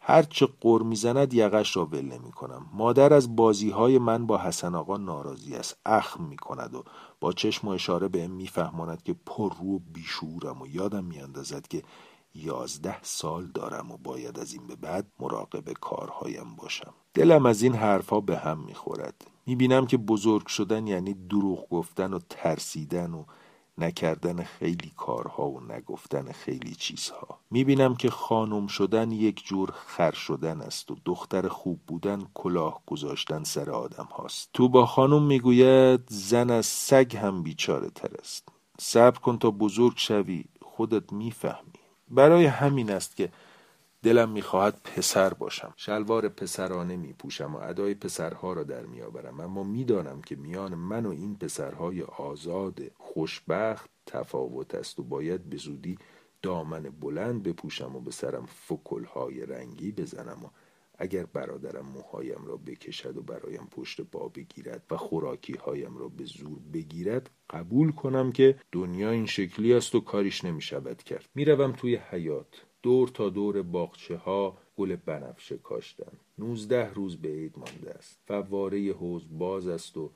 هرچه 0.00 0.48
قر 0.60 0.82
می‌زند 0.82 1.34
یقش 1.34 1.76
را 1.76 1.84
ول 1.84 2.04
نمی 2.04 2.32
کنم 2.32 2.66
مادر 2.72 3.14
از 3.14 3.36
بازی 3.36 3.70
های 3.70 3.98
من 3.98 4.26
با 4.26 4.38
حسن 4.38 4.74
آقا 4.74 4.96
ناراضی 4.96 5.54
است. 5.54 5.76
اخم 5.86 6.24
می 6.24 6.36
کند 6.36 6.74
و 6.74 6.84
با 7.20 7.32
چشم 7.32 7.68
و 7.68 7.70
اشاره 7.70 8.08
به 8.08 8.28
میفهماند 8.28 9.02
که 9.02 9.14
پر 9.26 9.52
رو 9.62 9.78
بیشورم 9.78 10.62
و 10.62 10.66
یادم 10.66 11.04
میاندازد 11.04 11.66
که 11.68 11.82
یازده 12.34 13.02
سال 13.02 13.46
دارم 13.46 13.90
و 13.90 13.96
باید 13.96 14.38
از 14.38 14.52
این 14.52 14.66
به 14.66 14.76
بعد 14.76 15.06
مراقب 15.20 15.72
کارهایم 15.72 16.56
باشم. 16.56 16.94
دلم 17.14 17.46
از 17.46 17.62
این 17.62 17.74
حرفها 17.74 18.20
به 18.20 18.36
هم 18.36 18.58
می‌خورد. 18.58 19.33
می‌بینم 19.46 19.86
که 19.86 19.96
بزرگ 19.96 20.46
شدن 20.46 20.86
یعنی 20.86 21.14
دروغ 21.14 21.68
گفتن 21.68 22.14
و 22.14 22.18
ترسیدن 22.28 23.14
و 23.14 23.24
نکردن 23.78 24.42
خیلی 24.42 24.92
کارها 24.96 25.50
و 25.50 25.60
نگفتن 25.60 26.32
خیلی 26.32 26.74
چیزها. 26.74 27.38
می‌بینم 27.50 27.94
که 27.94 28.10
خانم 28.10 28.66
شدن 28.66 29.12
یک 29.12 29.46
جور 29.46 29.70
خر 29.70 30.12
شدن 30.12 30.60
است 30.60 30.90
و 30.90 30.96
دختر 31.04 31.48
خوب 31.48 31.80
بودن 31.86 32.22
کلاه 32.34 32.82
گذاشتن 32.86 33.44
سر 33.44 33.70
آدم 33.70 34.08
هاست. 34.16 34.50
تو 34.52 34.68
با 34.68 34.86
خانم 34.86 35.22
می‌گوید 35.22 36.00
زن 36.08 36.50
از 36.50 36.66
سگ 36.66 37.16
هم 37.16 37.42
بیچاره 37.42 37.90
تر 37.90 38.10
است. 38.18 38.48
صبر 38.80 39.18
کن 39.18 39.38
تا 39.38 39.50
بزرگ 39.50 39.94
شوی 39.96 40.44
خودت 40.62 41.12
می‌فهمی. 41.12 41.72
برای 42.08 42.46
همین 42.46 42.90
است 42.90 43.16
که 43.16 43.32
دلم 44.04 44.30
می‌خواهد 44.30 44.80
پسر 44.84 45.34
باشم. 45.34 45.74
شلوار 45.76 46.28
پسرانه 46.28 46.96
میپوشم 46.96 47.54
و 47.54 47.58
ادای 47.58 47.94
پسرها 47.94 48.52
را 48.52 48.62
در 48.62 48.86
میآورم. 48.86 49.40
اما 49.40 49.62
می‌دانم 49.62 50.22
که 50.22 50.36
میان 50.36 50.74
من 50.74 51.06
و 51.06 51.10
این 51.10 51.36
پسرهای 51.36 52.02
آزاد 52.02 52.80
خوشبخت 52.94 53.90
تفاوت 54.06 54.74
است 54.74 55.00
و 55.00 55.02
باید 55.02 55.50
به 55.50 55.56
زودی 55.56 55.98
دامن 56.42 56.82
بلند 56.82 57.42
بپوشم 57.42 57.96
و 57.96 58.00
به 58.00 58.10
سرم 58.10 58.46
فکلهای 58.46 59.46
رنگی 59.46 59.92
بزنم 59.92 60.44
و 60.44 60.48
اگر 60.98 61.26
برادرم 61.26 61.86
موهایم 61.86 62.44
را 62.46 62.56
بکشد 62.56 63.16
و 63.16 63.22
برایم 63.22 63.68
پشت 63.70 64.00
پا 64.00 64.28
بگیرد 64.28 64.82
و 64.90 64.96
خوراکی 64.96 65.52
هایم 65.52 65.96
را 65.96 66.08
به 66.08 66.24
زور 66.24 66.58
بگیرد 66.72 67.30
قبول 67.50 67.92
کنم 67.92 68.32
که 68.32 68.58
دنیا 68.72 69.10
این 69.10 69.26
شکلی 69.26 69.74
است 69.74 69.94
و 69.94 70.00
کاریش 70.00 70.44
نمی 70.44 70.62
شود 70.62 71.02
کرد. 71.02 71.28
می‌روم 71.34 71.72
توی 71.72 71.96
حیات 71.96 72.64
دور 72.84 73.08
تا 73.08 73.28
دور 73.28 73.62
باغچه 73.62 74.16
ها 74.16 74.58
گل 74.76 74.96
بنفشه 74.96 75.58
کاشتن 75.58 76.12
نوزده 76.38 76.92
روز 76.92 77.16
به 77.16 77.28
عید 77.28 77.58
مانده 77.58 77.90
است. 77.90 78.18
فواره 78.26 78.92
حوز 78.92 79.22
باز 79.30 79.68
است 79.68 79.96
و 79.96 80.10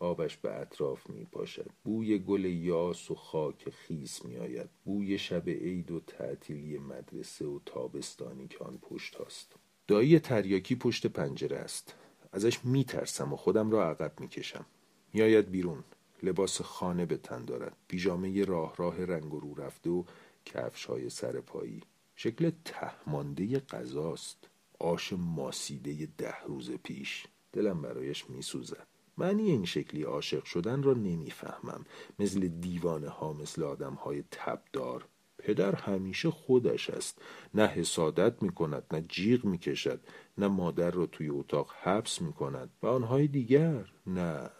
آبش 0.00 0.36
به 0.36 0.60
اطراف 0.60 1.10
می 1.10 1.24
پاشد 1.24 1.70
بوی 1.84 2.18
گل 2.18 2.44
یاس 2.44 3.10
و 3.10 3.14
خاک 3.14 3.70
خیس 3.70 4.24
می 4.24 4.36
آید 4.36 4.68
بوی 4.84 5.18
شب 5.18 5.48
عید 5.48 5.90
و 5.90 6.00
تعطیلی 6.00 6.78
مدرسه 6.78 7.46
و 7.46 7.58
تابستانی 7.66 8.48
که 8.48 8.64
آن 8.64 8.78
پشت 8.82 9.14
هاست. 9.14 9.56
دایی 9.86 10.18
تریاکی 10.18 10.74
پشت 10.74 11.06
پنجره 11.06 11.56
است. 11.56 11.94
ازش 12.32 12.64
می 12.64 12.84
ترسم 12.84 13.32
و 13.32 13.36
خودم 13.36 13.70
را 13.70 13.90
عقب 13.90 14.20
می 14.20 14.28
کشم 14.28 14.66
میآید 15.12 15.50
بیرون. 15.50 15.84
لباس 16.22 16.60
خانه 16.60 17.06
به 17.06 17.16
تن 17.16 17.44
دارد. 17.44 17.76
پیژامه 17.88 18.44
راه 18.44 18.74
راه 18.76 19.04
رنگ 19.04 19.34
و 19.34 19.40
رو 19.40 19.54
رفته 19.54 19.90
و 19.90 20.04
کفش 20.44 20.84
های 20.84 21.10
سر 21.10 21.40
پایی. 21.40 21.82
شکل 22.16 22.50
تهمانده 22.64 23.58
غذاست. 23.58 24.48
آش 24.78 25.12
ماسیده 25.12 26.08
ده 26.18 26.34
روز 26.46 26.70
پیش. 26.70 27.26
دلم 27.52 27.82
برایش 27.82 28.30
میسوزد 28.30 28.86
معنی 29.18 29.42
این 29.42 29.64
شکلی 29.64 30.02
عاشق 30.02 30.44
شدن 30.44 30.82
را 30.82 30.94
نمی‌فهمم. 30.94 31.84
مثل 32.18 32.48
دیوانه 32.48 33.08
ها 33.08 33.32
مثل 33.32 33.62
آدم 33.62 33.94
های 33.94 34.24
تبدار. 34.30 35.08
پدر 35.38 35.74
همیشه 35.74 36.30
خودش 36.30 36.90
است. 36.90 37.22
نه 37.54 37.66
حسادت 37.66 38.42
می 38.42 38.50
کند 38.50 38.84
نه 38.92 39.04
جیغ 39.08 39.44
می 39.44 39.58
کشد 39.58 40.00
نه 40.38 40.48
مادر 40.48 40.90
را 40.90 41.06
توی 41.06 41.28
اتاق 41.28 41.70
حبس 41.82 42.22
می 42.22 42.32
کند 42.32 42.70
و 42.82 42.86
آنهای 42.86 43.26
دیگر. 43.26 43.84
نه. 44.06 44.50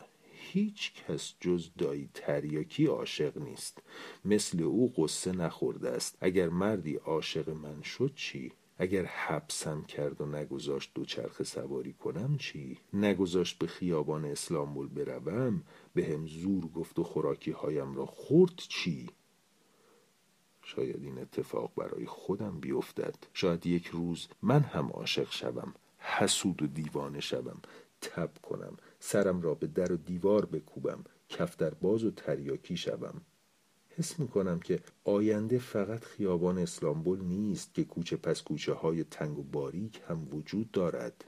هیچ 0.52 0.92
کس 0.94 1.34
جز 1.40 1.70
دایی 1.78 2.08
تریاکی 2.14 2.86
عاشق 2.86 3.38
نیست. 3.38 3.82
مثل 4.24 4.62
او 4.62 4.92
قصه 4.96 5.32
نخورده 5.32 5.90
است. 5.90 6.18
اگر 6.20 6.48
مردی 6.48 6.94
عاشق 6.94 7.50
من 7.50 7.82
شد 7.82 8.12
چی؟ 8.14 8.52
اگر 8.78 9.04
حبسم 9.04 9.82
کرد 9.82 10.20
و 10.20 10.26
نگذاشت 10.26 10.90
دوچرخه 10.94 11.44
سواری 11.44 11.92
کنم 11.92 12.36
چی؟ 12.36 12.78
نگذاشت 12.92 13.58
به 13.58 13.66
خیابان 13.66 14.24
اسلامبول 14.24 14.88
بروم 14.88 15.62
به 15.94 16.04
هم 16.04 16.26
زور 16.26 16.66
گفت 16.66 16.98
و 16.98 17.04
خوراکی 17.04 17.50
هایم 17.50 17.94
را 17.94 18.06
خورد 18.06 18.56
چی؟ 18.56 19.10
شاید 20.62 21.04
این 21.04 21.18
اتفاق 21.18 21.72
برای 21.76 22.06
خودم 22.06 22.60
بیفتد. 22.60 23.14
شاید 23.32 23.66
یک 23.66 23.86
روز 23.86 24.28
من 24.42 24.60
هم 24.60 24.90
عاشق 24.90 25.32
شوم 25.32 25.74
حسود 25.98 26.62
و 26.62 26.66
دیوانه 26.66 27.20
شوم 27.20 27.62
تب 28.00 28.30
کنم. 28.42 28.76
سرم 29.04 29.42
را 29.42 29.54
به 29.54 29.66
در 29.66 29.92
و 29.92 29.96
دیوار 29.96 30.46
بکوبم 30.46 31.04
کفتر 31.28 31.70
باز 31.70 32.04
و 32.04 32.10
تریاکی 32.10 32.76
شوم. 32.76 33.20
حس 33.88 34.18
می 34.18 34.28
کنم 34.28 34.60
که 34.60 34.80
آینده 35.04 35.58
فقط 35.58 36.04
خیابان 36.04 36.58
اسلامبول 36.58 37.20
نیست 37.20 37.74
که 37.74 37.84
کوچه 37.84 38.16
پس 38.16 38.42
کوچه 38.42 38.72
های 38.72 39.04
تنگ 39.04 39.38
و 39.38 39.42
باریک 39.42 40.00
هم 40.08 40.28
وجود 40.34 40.70
دارد. 40.70 41.24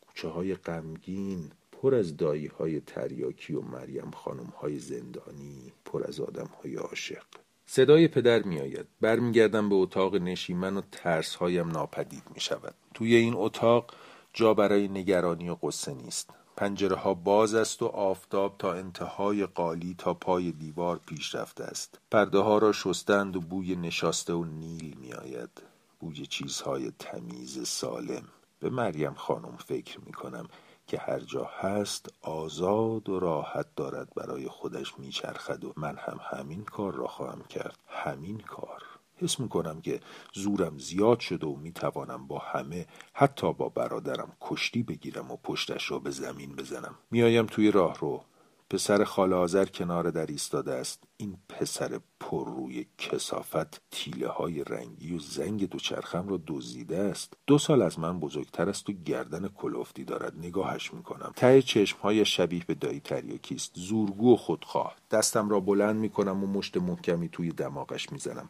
کوچه 0.00 0.28
های 0.28 0.54
غمگین 0.54 1.50
پر 1.72 1.94
از 1.94 2.16
دایی 2.16 2.46
های 2.46 2.80
تریاکی 2.80 3.54
و 3.54 3.60
مریم 3.60 4.10
خانم 4.10 4.52
های 4.60 4.78
زندانی 4.78 5.72
پر 5.84 6.04
از 6.04 6.20
آدم 6.20 6.50
های 6.62 6.74
عاشق. 6.74 7.24
صدای 7.66 8.08
پدر 8.08 8.42
می 8.42 8.60
آید 8.60 8.86
برمیگردم 9.00 9.68
به 9.68 9.74
اتاق 9.74 10.16
نشیمن 10.16 10.76
و 10.76 10.82
ترس 10.92 11.34
هایم 11.34 11.68
ناپدید 11.68 12.22
می 12.34 12.40
شود 12.40 12.74
توی 12.94 13.14
این 13.14 13.34
اتاق 13.36 13.94
جا 14.32 14.54
برای 14.54 14.88
نگرانی 14.88 15.48
و 15.48 15.54
قصه 15.54 15.94
نیست. 15.94 16.30
پنجره 16.56 16.96
ها 16.96 17.14
باز 17.14 17.54
است 17.54 17.82
و 17.82 17.86
آفتاب 17.86 18.54
تا 18.58 18.72
انتهای 18.72 19.46
قالی 19.46 19.94
تا 19.98 20.14
پای 20.14 20.52
دیوار 20.52 21.00
پیش 21.06 21.34
رفته 21.34 21.64
است. 21.64 21.98
پرده 22.10 22.38
ها 22.38 22.58
را 22.58 22.72
شستند 22.72 23.36
و 23.36 23.40
بوی 23.40 23.76
نشاسته 23.76 24.32
و 24.32 24.44
نیل 24.44 24.96
می 25.00 25.12
آید 25.12 25.62
بوی 26.00 26.26
چیزهای 26.26 26.92
تمیز 26.98 27.68
سالم. 27.68 28.28
به 28.60 28.70
مریم 28.70 29.14
خانم 29.14 29.56
فکر 29.56 30.00
می 30.00 30.12
کنم 30.12 30.48
که 30.86 30.98
هر 30.98 31.20
جا 31.20 31.44
هست 31.44 32.08
آزاد 32.22 33.08
و 33.08 33.20
راحت 33.20 33.66
دارد 33.76 34.08
برای 34.16 34.48
خودش 34.48 34.98
میچرخد 34.98 35.64
و 35.64 35.72
من 35.76 35.96
هم 35.96 36.20
همین 36.22 36.64
کار 36.64 36.94
را 36.94 37.06
خواهم 37.06 37.42
کرد. 37.48 37.78
همین 37.88 38.38
کار. 38.38 38.82
حس 39.18 39.40
می‌کنم 39.40 39.80
که 39.80 40.00
زورم 40.34 40.78
زیاد 40.78 41.20
شده 41.20 41.46
و 41.46 41.56
می‌توانم 41.56 42.26
با 42.26 42.38
همه 42.38 42.86
حتی 43.12 43.52
با 43.52 43.68
برادرم 43.68 44.36
کشتی 44.40 44.82
بگیرم 44.82 45.30
و 45.30 45.36
پشتش 45.36 45.90
را 45.90 45.98
به 45.98 46.10
زمین 46.10 46.56
بزنم. 46.56 46.94
میآیم 47.10 47.46
توی 47.46 47.70
راه 47.70 47.98
رو 47.98 48.24
پسر 48.70 49.04
خاله 49.04 49.36
آذر 49.36 49.64
کنار 49.64 50.10
در 50.10 50.26
ایستاده 50.26 50.72
است. 50.72 51.02
این 51.16 51.36
پسر 51.48 52.00
پر 52.20 52.46
روی 52.46 52.86
کسافت 52.98 53.80
تیله 53.90 54.28
های 54.28 54.64
رنگی 54.64 55.16
و 55.16 55.18
زنگ 55.18 55.68
دوچرخم 55.68 56.28
را 56.28 56.40
دزدیده 56.46 56.98
است. 56.98 57.32
دو 57.46 57.58
سال 57.58 57.82
از 57.82 57.98
من 57.98 58.20
بزرگتر 58.20 58.68
است 58.68 58.90
و 58.90 58.92
گردن 58.92 59.48
کلوفتی 59.48 60.04
دارد. 60.04 60.38
نگاهش 60.38 60.94
می‌کنم. 60.94 61.32
ته 61.36 61.62
چشم 61.62 61.98
های 61.98 62.24
شبیه 62.24 62.62
به 62.66 62.74
دایی 62.74 63.00
تریاکی 63.00 63.54
است. 63.54 63.72
زورگو 63.74 64.32
و 64.32 64.36
خودخواه. 64.36 64.96
دستم 65.10 65.48
را 65.48 65.60
بلند 65.60 65.96
می‌کنم 65.96 66.44
و 66.44 66.46
مشت 66.46 66.76
محکمی 66.76 67.28
توی 67.28 67.50
دماغش 67.50 68.12
می‌زنم. 68.12 68.48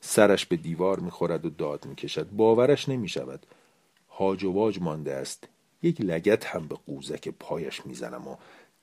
سرش 0.00 0.46
به 0.46 0.56
دیوار 0.56 1.00
می‌خورد 1.00 1.46
و 1.46 1.50
داد 1.50 1.86
می‌کشد. 1.86 2.30
باورش 2.30 2.88
نمی‌شود. 2.88 3.46
هاج 4.10 4.44
و 4.44 4.52
واج 4.52 4.80
مانده 4.80 5.14
است. 5.14 5.48
یک 5.82 6.00
لگت 6.00 6.46
هم 6.46 6.68
به 6.68 6.76
قوزک 6.86 7.28
پایش 7.28 7.86
می‌زنم 7.86 8.28
و 8.28 8.36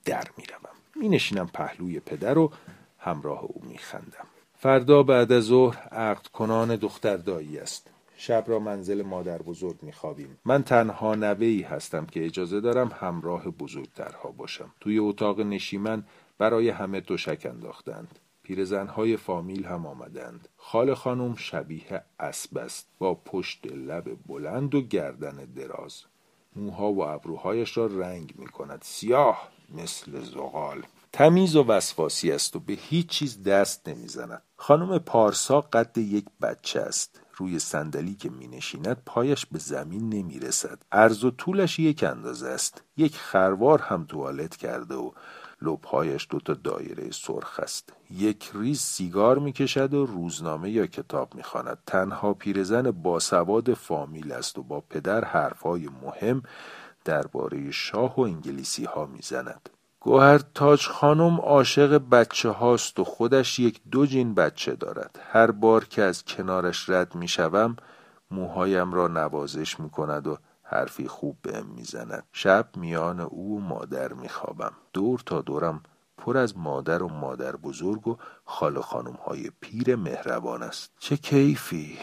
در 0.06 0.28
می‌روم. 0.38 0.76
می 0.96 1.10
نشینم 1.10 1.48
پهلوی 1.54 2.00
پدر 2.00 2.38
و 2.38 2.52
همراه 3.00 3.44
او 3.44 3.62
می 3.66 3.78
خندم. 3.78 4.28
فردا 4.58 5.04
بعد 5.04 5.32
از 5.32 5.44
ظهر 5.44 5.78
عقد 5.78 6.28
کنان 6.28 6.76
دختر 6.76 7.18
دایی 7.18 7.60
است. 7.60 7.92
شب 8.18 8.44
را 8.48 8.60
منزل 8.60 9.02
مادر 9.02 9.42
بزرگ 9.42 9.76
می 9.82 9.92
خوابیم. 9.92 10.38
من 10.46 10.64
تنها 10.64 11.16
نوهی 11.16 11.62
هستم 11.62 12.06
که 12.06 12.26
اجازه 12.26 12.62
دارم 12.62 12.92
همراه 13.00 13.50
بزرگترها 13.50 14.32
باشم. 14.32 14.72
توی 14.80 15.00
اتاق 15.00 15.40
نشیمن 15.40 16.04
برای 16.38 16.70
همه 16.70 17.00
دوشک 17.00 17.48
انداختند. 17.50 18.20
پیرزنهای 18.44 19.18
فامیل 19.18 19.66
هم 19.66 19.86
آمدند. 19.86 20.50
خال 20.58 20.94
خانم 20.94 21.36
شبیه 21.36 22.04
اسب 22.20 22.58
است. 22.58 22.88
با 23.00 23.16
پشت 23.16 23.68
لب 23.68 24.18
بلند 24.28 24.76
و 24.76 24.82
گردن 24.82 25.36
دراز. 25.56 26.04
موها 26.56 26.94
و 26.94 27.04
ابروهایش 27.04 27.78
را 27.78 27.86
رنگ 27.86 28.34
می 28.38 28.48
کند 28.48 28.80
سیاه! 28.82 29.55
مثل 29.70 30.24
زغال. 30.24 30.82
تمیز 31.14 31.56
و 31.56 31.64
وسواسی 31.64 32.32
است 32.32 32.56
و 32.56 32.60
به 32.60 32.74
هیچ 32.74 33.08
چیز 33.08 33.44
دست 33.44 33.90
نمی‌زند. 33.90 34.42
خانم 34.58 35.00
پارسا 35.00 35.62
قد 35.62 35.98
یک 35.98 36.26
بچه 36.42 36.82
است. 36.82 37.22
روی 37.38 37.60
صندلی 37.60 38.16
که 38.16 38.30
می 38.30 38.48
نشیند 38.48 39.02
پایش 39.06 39.46
به 39.46 39.60
زمین 39.60 40.10
نمی 40.10 40.40
رسد 40.40 40.80
عرض 40.92 41.24
و 41.24 41.32
طولش 41.32 41.80
یک 41.80 42.04
اندازه 42.04 42.48
است. 42.50 42.84
یک 42.98 43.18
خروار 43.18 43.82
هم 43.82 44.06
توالت 44.06 44.56
کرده 44.56 44.96
و 44.96 45.12
لبهایش 45.62 46.28
دوتا 46.30 46.54
دایره 46.54 47.12
سرخ 47.12 47.60
است. 47.60 47.94
یک 48.12 48.52
ریز 48.54 48.80
سیگار 48.80 49.40
می‌کشد 49.40 49.94
و 49.94 50.06
روزنامه 50.06 50.72
یا 50.72 50.86
کتاب 50.86 51.36
می‌خواند. 51.36 51.78
تنها 51.88 52.34
پیرزن 52.34 52.92
باسواد 52.92 53.74
فامیل 53.74 54.32
است 54.32 54.58
و 54.58 54.64
با 54.64 54.82
پدر 54.90 55.26
حرفهای 55.26 55.90
مهم 56.04 56.44
درباره 57.06 57.72
شاه 57.72 58.16
و 58.16 58.22
انگلیسی 58.22 58.86
ها 58.86 59.06
می‌زند. 59.06 59.70
گوهر 60.00 60.38
تاج 60.54 60.88
خانم 60.88 61.40
عاشق 61.42 61.98
بچه 61.98 62.50
هاست 62.50 63.00
و 63.00 63.04
خودش 63.04 63.60
یک 63.60 63.82
دو 63.92 64.06
جین 64.06 64.34
بچه 64.34 64.76
دارد. 64.76 65.20
هر 65.32 65.52
بار 65.52 65.86
که 65.86 66.02
از 66.02 66.26
کنارش 66.26 66.90
رد 66.90 67.16
می‌شوم 67.16 67.76
موهایم 68.32 68.94
را 68.94 69.08
نوازش 69.08 69.80
می‌کند 69.80 70.28
و 70.28 70.38
حرفی 70.64 71.08
خوب 71.08 71.38
بهم 71.42 71.66
می‌زند. 71.66 72.24
شب 72.34 72.68
میان 72.78 73.20
او 73.20 73.58
و 73.58 73.60
مادر 73.60 74.14
میخوابم. 74.14 74.74
دور 74.94 75.22
تا 75.26 75.42
دورم 75.42 75.84
پر 76.18 76.38
از 76.38 76.58
مادر 76.58 77.04
و 77.04 77.08
مادر 77.08 77.56
بزرگ 77.56 78.08
و 78.08 78.18
خال 78.46 78.82
خانم 78.82 79.18
های 79.26 79.52
پیر 79.62 79.96
مهربان 79.96 80.64
است. 80.64 80.92
چه 81.00 81.18
کیفی! 81.18 81.98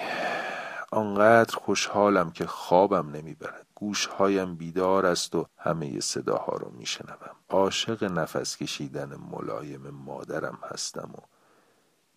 آنقدر 0.95 1.57
خوشحالم 1.57 2.31
که 2.31 2.47
خوابم 2.47 3.11
نمی‌برد 3.11 3.67
گوشهایم 3.75 4.57
بیدار 4.57 5.07
است 5.07 5.35
و 5.35 5.47
همه 5.59 6.01
صداها 6.01 6.57
را 6.57 6.69
میشنوم. 6.69 7.37
عاشق 7.49 8.05
نفس 8.05 8.57
کشیدن 8.57 9.17
ملایم 9.31 9.91
مادرم 9.91 10.59
هستم 10.63 11.11
و 11.15 11.21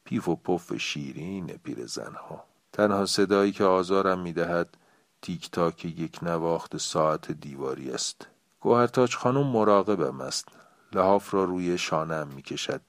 پیف 0.04 0.28
و 0.28 0.36
پف 0.36 0.78
شیرین 0.78 1.48
پیرزنها 1.48 2.44
تنها 2.74 3.06
صدایی 3.06 3.52
که 3.52 3.64
آزارم 3.64 4.20
می‌دهد 4.20 4.78
تیک 5.22 5.52
تاک 5.52 5.86
یک 5.86 6.20
نواخت 6.22 6.78
ساعت 6.78 7.32
دیواری 7.32 7.92
است. 7.92 8.28
گوهرتاج 8.60 9.16
خانم 9.16 9.48
مراقبم 9.48 10.22
است. 10.22 10.48
لحاف 10.94 11.34
را 11.34 11.44
روی 11.44 11.78
شانم 11.78 12.28
می 12.28 12.42
کشد 12.42 12.82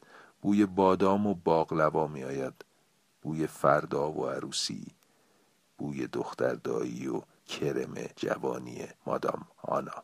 بوی 0.42 0.66
بادام 0.66 1.26
و 1.26 1.34
باقلوا 1.34 2.06
می 2.06 2.24
آید 2.24 2.64
بوی 3.22 3.46
فردا 3.46 4.10
و 4.10 4.26
عروسی. 4.26 4.86
بوی 5.78 6.06
دختردایی 6.06 7.08
و 7.08 7.22
کرم 7.46 7.94
جوانی 8.16 8.88
مادام 9.06 9.46
آنا. 9.62 10.02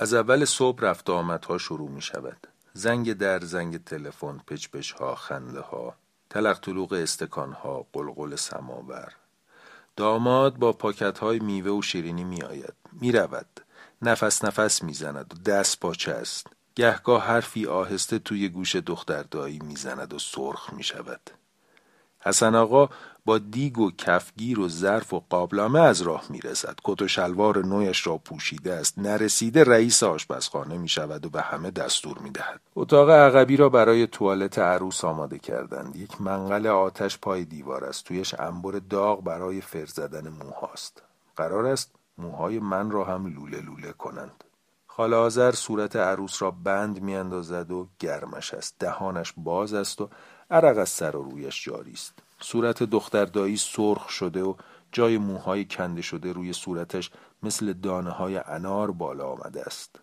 از 0.00 0.14
اول 0.14 0.44
صبح 0.44 0.80
رفت 0.80 1.10
آمدها 1.10 1.58
شروع 1.58 1.90
می 1.90 2.02
شود. 2.02 2.46
زنگ 2.72 3.12
در 3.12 3.40
زنگ 3.40 3.84
تلفن 3.84 4.40
پچپش 4.46 4.92
ها 4.92 5.14
خنده 5.14 5.60
ها 5.60 5.94
تلق 6.30 6.60
طلوق 6.60 6.92
استکان 6.92 7.52
ها 7.52 7.86
قلقل 7.92 8.36
سماور. 8.36 9.12
داماد 9.96 10.56
با 10.56 10.72
پاکت 10.72 11.18
های 11.18 11.38
میوه 11.38 11.70
و 11.70 11.82
شیرینی 11.82 12.24
می 12.24 12.42
آید. 12.42 12.74
می 12.92 13.12
رود. 13.12 13.60
نفس 14.02 14.44
نفس 14.44 14.82
می 14.82 14.94
زند 14.94 15.34
و 15.34 15.50
دست 15.50 15.80
پاچه 15.80 16.12
است. 16.12 16.46
گهگاه 16.74 17.22
حرفی 17.22 17.66
آهسته 17.66 18.18
توی 18.18 18.48
گوش 18.48 18.76
دختر 18.76 19.22
دایی 19.22 19.58
می 19.58 19.76
زند 19.76 20.14
و 20.14 20.18
سرخ 20.18 20.72
می 20.72 20.82
شود. 20.82 21.30
حسن 22.20 22.54
آقا 22.54 22.88
با 23.24 23.38
دیگ 23.38 23.78
و 23.78 23.90
کفگیر 23.90 24.60
و 24.60 24.68
ظرف 24.68 25.14
و 25.14 25.24
قابلمه 25.30 25.80
از 25.80 26.02
راه 26.02 26.24
می 26.30 26.40
رسد 26.40 26.74
کت 26.84 27.02
و 27.02 27.08
شلوار 27.08 27.66
نویش 27.66 28.06
را 28.06 28.18
پوشیده 28.18 28.74
است. 28.74 28.98
نرسیده 28.98 29.64
رئیس 29.64 30.02
آشپزخانه 30.02 30.78
می 30.78 30.88
شود 30.88 31.26
و 31.26 31.30
به 31.30 31.40
همه 31.40 31.70
دستور 31.70 32.18
می 32.18 32.30
دهد 32.30 32.60
اتاق 32.76 33.10
عقبی 33.10 33.56
را 33.56 33.68
برای 33.68 34.06
توالت 34.06 34.58
عروس 34.58 35.04
آماده 35.04 35.38
کردند. 35.38 35.96
یک 35.96 36.20
منقل 36.20 36.66
آتش 36.66 37.18
پای 37.18 37.44
دیوار 37.44 37.84
است. 37.84 38.04
تویش 38.04 38.34
انبر 38.38 38.80
داغ 38.90 39.24
برای 39.24 39.60
فر 39.60 39.86
زدن 39.86 40.28
موهاست 40.28 41.02
قرار 41.36 41.66
است 41.66 41.92
موهای 42.18 42.58
من 42.58 42.90
را 42.90 43.04
هم 43.04 43.26
لوله 43.26 43.60
لوله 43.60 43.92
کنند. 43.92 44.44
خاله 44.86 45.16
آذر 45.16 45.52
صورت 45.52 45.96
عروس 45.96 46.42
را 46.42 46.50
بند 46.50 47.02
میاندازد 47.02 47.70
و 47.70 47.88
گرمش 47.98 48.54
است. 48.54 48.74
دهانش 48.78 49.34
باز 49.36 49.74
است 49.74 50.00
و 50.00 50.08
عرق 50.50 50.78
از 50.78 50.88
سر 50.88 51.16
و 51.16 51.22
رویش 51.22 51.64
جاری 51.64 51.92
است. 51.92 52.14
صورت 52.40 52.82
دختر 52.82 53.24
دایی 53.24 53.56
سرخ 53.56 54.08
شده 54.08 54.42
و 54.42 54.54
جای 54.92 55.18
موهای 55.18 55.64
کنده 55.64 56.02
شده 56.02 56.32
روی 56.32 56.52
صورتش 56.52 57.10
مثل 57.42 57.72
دانه 57.72 58.10
های 58.10 58.36
انار 58.36 58.90
بالا 58.90 59.26
آمده 59.26 59.62
است. 59.62 60.00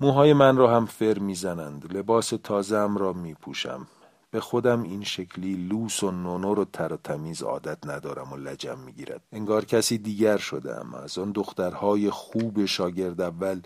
موهای 0.00 0.32
من 0.32 0.56
را 0.56 0.76
هم 0.76 0.86
فر 0.86 1.18
می‌زنند. 1.18 1.96
لباس 1.96 2.32
تازم 2.42 2.96
را 2.96 3.12
میپوشم. 3.12 3.86
به 4.30 4.40
خودم 4.40 4.82
این 4.82 5.04
شکلی 5.04 5.54
لوس 5.54 6.02
و 6.02 6.10
نونو 6.10 6.54
رو 6.54 6.64
تر 6.64 6.92
و 6.92 6.96
تمیز 6.96 7.42
عادت 7.42 7.86
ندارم 7.86 8.32
و 8.32 8.36
لجم 8.36 8.78
می‌گیرد. 8.78 9.22
انگار 9.32 9.64
کسی 9.64 9.98
دیگر 9.98 10.36
شدم 10.36 10.94
از 10.94 11.18
آن 11.18 11.32
دخترهای 11.32 12.10
خوب 12.10 12.64
شاگرد 12.64 13.20
اول 13.20 13.60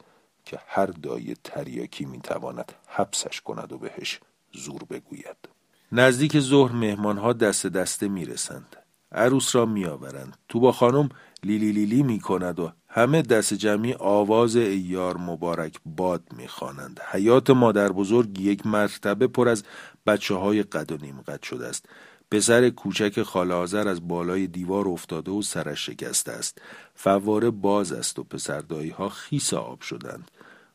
که 0.44 0.60
هر 0.66 0.86
دای 0.86 1.36
تریاکی 1.44 2.04
می‌تواند 2.04 2.72
حبسش 2.86 3.40
کند 3.40 3.72
و 3.72 3.78
بهش 3.78 4.20
زور 4.52 4.84
بگوید. 4.84 5.49
نزدیک 5.92 6.40
ظهر 6.40 6.72
مهمانها 6.72 7.32
دست 7.32 7.66
دسته 7.66 8.08
می‌رسند. 8.08 8.76
عروس 9.12 9.54
را 9.54 9.66
میآورند. 9.66 10.36
تو 10.48 10.60
با 10.60 10.72
خانم 10.72 11.08
لیلی 11.44 11.72
لیلی 11.72 12.02
می 12.02 12.20
کند 12.20 12.60
و 12.60 12.72
همه 12.88 13.22
دست 13.22 13.54
جمعی 13.54 13.94
آواز 13.98 14.56
ایار 14.56 15.16
مبارک 15.16 15.76
باد 15.86 16.22
می‌خوانند. 16.36 17.00
حیات 17.10 17.50
مادر 17.50 17.92
بزرگ 17.92 18.40
یک 18.40 18.66
مرتبه 18.66 19.26
پر 19.26 19.48
از 19.48 19.64
بچه 20.06 20.34
های 20.34 20.62
قد 20.62 20.92
و 20.92 20.96
نیم 20.96 21.20
قد 21.20 21.42
شده 21.42 21.66
است. 21.66 21.86
پسر 22.30 22.70
کوچک 22.70 23.22
خاله 23.22 23.54
آذر 23.54 23.88
از 23.88 24.08
بالای 24.08 24.46
دیوار 24.46 24.88
افتاده 24.88 25.30
و 25.30 25.42
سرش 25.42 25.86
شکسته 25.86 26.32
است. 26.32 26.58
فواره 26.94 27.50
باز 27.50 27.92
است 27.92 28.18
و 28.18 28.24
پسردایی 28.24 28.90
ها 28.90 29.08
خیس 29.08 29.54
آب 29.54 29.80
شدند. 29.80 30.30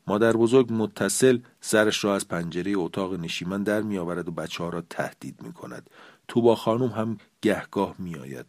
مادر 0.08 0.34
بزرگ 0.34 0.74
متصل 0.74 1.39
سرش 1.62 2.04
را 2.04 2.15
از 2.15 2.28
پنجره 2.28 2.74
اتاق 2.76 3.13
نشیمن 3.13 3.63
در 3.63 3.82
می 3.82 3.98
آورد 3.98 4.28
و 4.28 4.32
بچه 4.32 4.63
ها 4.63 4.70
را 4.70 4.82
تهدید 4.82 5.41
می 5.41 5.54
کند 5.54 5.89
تو 6.28 6.41
با 6.41 6.56
خانم 6.56 6.89
هم 6.89 7.18
گهگاه 7.41 7.96
می 8.00 8.15
آید 8.15 8.46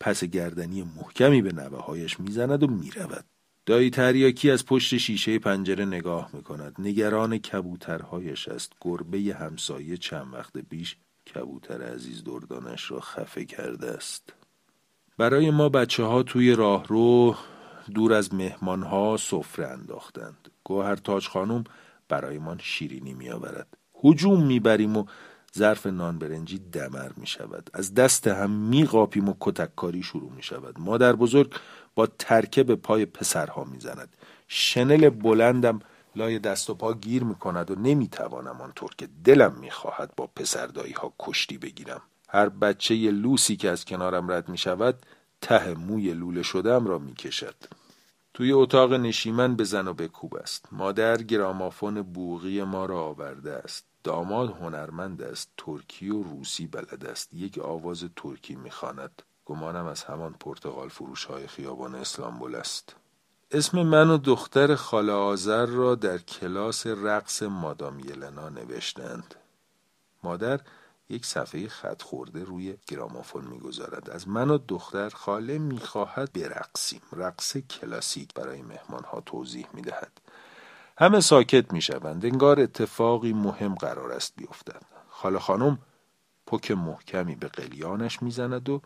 پس 0.00 0.24
گردنی 0.24 0.82
محکمی 0.82 1.42
به 1.42 1.52
نوه 1.52 1.78
هایش 1.78 2.20
می 2.20 2.30
زند 2.30 2.62
و 2.62 2.66
می 2.66 2.90
رود 2.90 3.24
دایی 3.66 3.90
تریاکی 3.90 4.50
از 4.50 4.66
پشت 4.66 4.96
شیشه 4.96 5.38
پنجره 5.38 5.84
نگاه 5.84 6.30
می 6.32 6.42
کند 6.42 6.74
نگران 6.78 7.38
کبوترهایش 7.38 8.48
است. 8.48 8.72
گربه 8.80 9.18
همسایه 9.18 9.96
چند 9.96 10.34
وقت 10.34 10.58
پیش 10.58 10.96
کبوتر 11.34 11.82
عزیز 11.82 12.24
دردانش 12.24 12.90
را 12.90 13.00
خفه 13.00 13.44
کرده 13.44 13.90
است. 13.90 14.32
برای 15.18 15.50
ما 15.50 15.68
بچه 15.68 16.04
ها 16.04 16.22
توی 16.22 16.54
راه 16.54 16.86
رو 16.86 17.36
دور 17.94 18.12
از 18.12 18.34
مهمان 18.34 18.82
ها 18.82 19.16
سفره 19.16 19.66
انداختند. 19.66 20.48
گوهر 20.70 20.96
تاج 20.96 21.28
خانم 21.28 21.64
برایمان 22.08 22.58
شیرینی 22.62 23.14
می 23.14 23.30
آورد 23.30 23.66
هجوم 24.04 24.46
می‌بریم 24.46 24.96
و 24.96 25.04
ظرف 25.56 25.86
نان 25.86 26.18
برنجی 26.18 26.58
دمر 26.58 27.10
می 27.16 27.26
شود 27.26 27.70
از 27.74 27.94
دست 27.94 28.28
هم 28.28 28.50
می 28.50 28.84
قاپیم 28.84 29.28
و 29.28 29.34
کتککاری 29.40 30.02
شروع 30.02 30.32
می 30.32 30.42
شود 30.42 30.80
مادر 30.80 31.12
بزرگ 31.12 31.54
با 31.94 32.06
ترکه 32.06 32.62
به 32.62 32.76
پای 32.76 33.06
پسرها 33.06 33.64
می 33.64 33.80
زند 33.80 34.16
شنل 34.48 35.08
بلندم 35.08 35.80
لای 36.16 36.38
دست 36.38 36.70
و 36.70 36.74
پا 36.74 36.94
گیر 36.94 37.24
می 37.24 37.34
کند 37.34 37.70
و 37.70 37.74
نمی 37.74 38.08
توانم 38.08 38.60
آنطور 38.60 38.90
که 38.98 39.08
دلم 39.24 39.54
می 39.60 39.70
خواهد 39.70 40.12
با 40.16 40.26
پسردایی 40.26 40.92
ها 40.92 41.12
کشتی 41.18 41.58
بگیرم. 41.58 42.02
هر 42.28 42.48
بچه 42.48 42.94
لوسی 42.94 43.56
که 43.56 43.70
از 43.70 43.84
کنارم 43.84 44.30
رد 44.30 44.48
می 44.48 44.58
شود 44.58 45.06
ته 45.40 45.74
موی 45.74 46.14
لوله 46.14 46.42
شدم 46.42 46.86
را 46.86 46.98
می 46.98 47.14
کشد 47.14 47.54
توی 48.40 48.52
اتاق 48.52 48.92
نشیمن 48.92 49.56
بزن 49.56 49.88
و 49.88 49.94
بکوب 49.94 50.36
است. 50.36 50.68
مادر 50.72 51.16
گرامافون 51.16 52.02
بوغی 52.02 52.62
ما 52.62 52.86
را 52.86 53.02
آورده 53.02 53.52
است. 53.52 53.84
داماد 54.04 54.50
هنرمند 54.50 55.22
است. 55.22 55.50
ترکی 55.56 56.10
و 56.10 56.22
روسی 56.22 56.66
بلد 56.66 57.06
است. 57.06 57.34
یک 57.34 57.58
آواز 57.58 58.04
ترکی 58.16 58.54
می‌خواند. 58.54 59.22
گمانم 59.44 59.86
از 59.86 60.04
همان 60.04 60.32
پرتغال 60.40 60.88
فروش 60.88 61.24
های 61.24 61.46
خیابان 61.46 61.94
اسلامبول 61.94 62.54
است. 62.54 62.96
اسم 63.50 63.82
من 63.82 64.10
و 64.10 64.18
دختر 64.18 64.74
خاله 64.74 65.12
آذر 65.12 65.66
را 65.66 65.94
در 65.94 66.18
کلاس 66.18 66.86
رقص 66.86 67.42
مادام 67.42 68.00
یلنا 68.00 68.48
نوشتند. 68.48 69.34
مادر 70.24 70.60
یک 71.10 71.26
صفحه 71.26 71.68
خط 71.68 72.02
خورده 72.02 72.44
روی 72.44 72.76
گرامافون 72.86 73.44
می‌گذارد. 73.44 74.10
از 74.10 74.28
من 74.28 74.50
و 74.50 74.58
دختر 74.68 75.08
خاله 75.08 75.58
می‌خواهد 75.58 76.32
برقصیم. 76.32 77.00
رقص 77.12 77.56
کلاسیک 77.56 78.34
برای 78.34 78.62
مهمان 78.62 79.04
ها 79.04 79.20
توضیح 79.20 79.66
می‌دهد. 79.72 80.20
همه 80.98 81.20
ساکت 81.20 81.72
می 81.72 81.82
شوند 81.82 82.26
انگار 82.26 82.60
اتفاقی 82.60 83.32
مهم 83.32 83.74
قرار 83.74 84.12
است 84.12 84.32
بیفتد. 84.36 84.82
خاله 85.08 85.38
خانم 85.38 85.78
پک 86.46 86.70
محکمی 86.70 87.34
به 87.34 87.48
قلیانش 87.48 88.22
می‌زند 88.22 88.68
و 88.68 88.82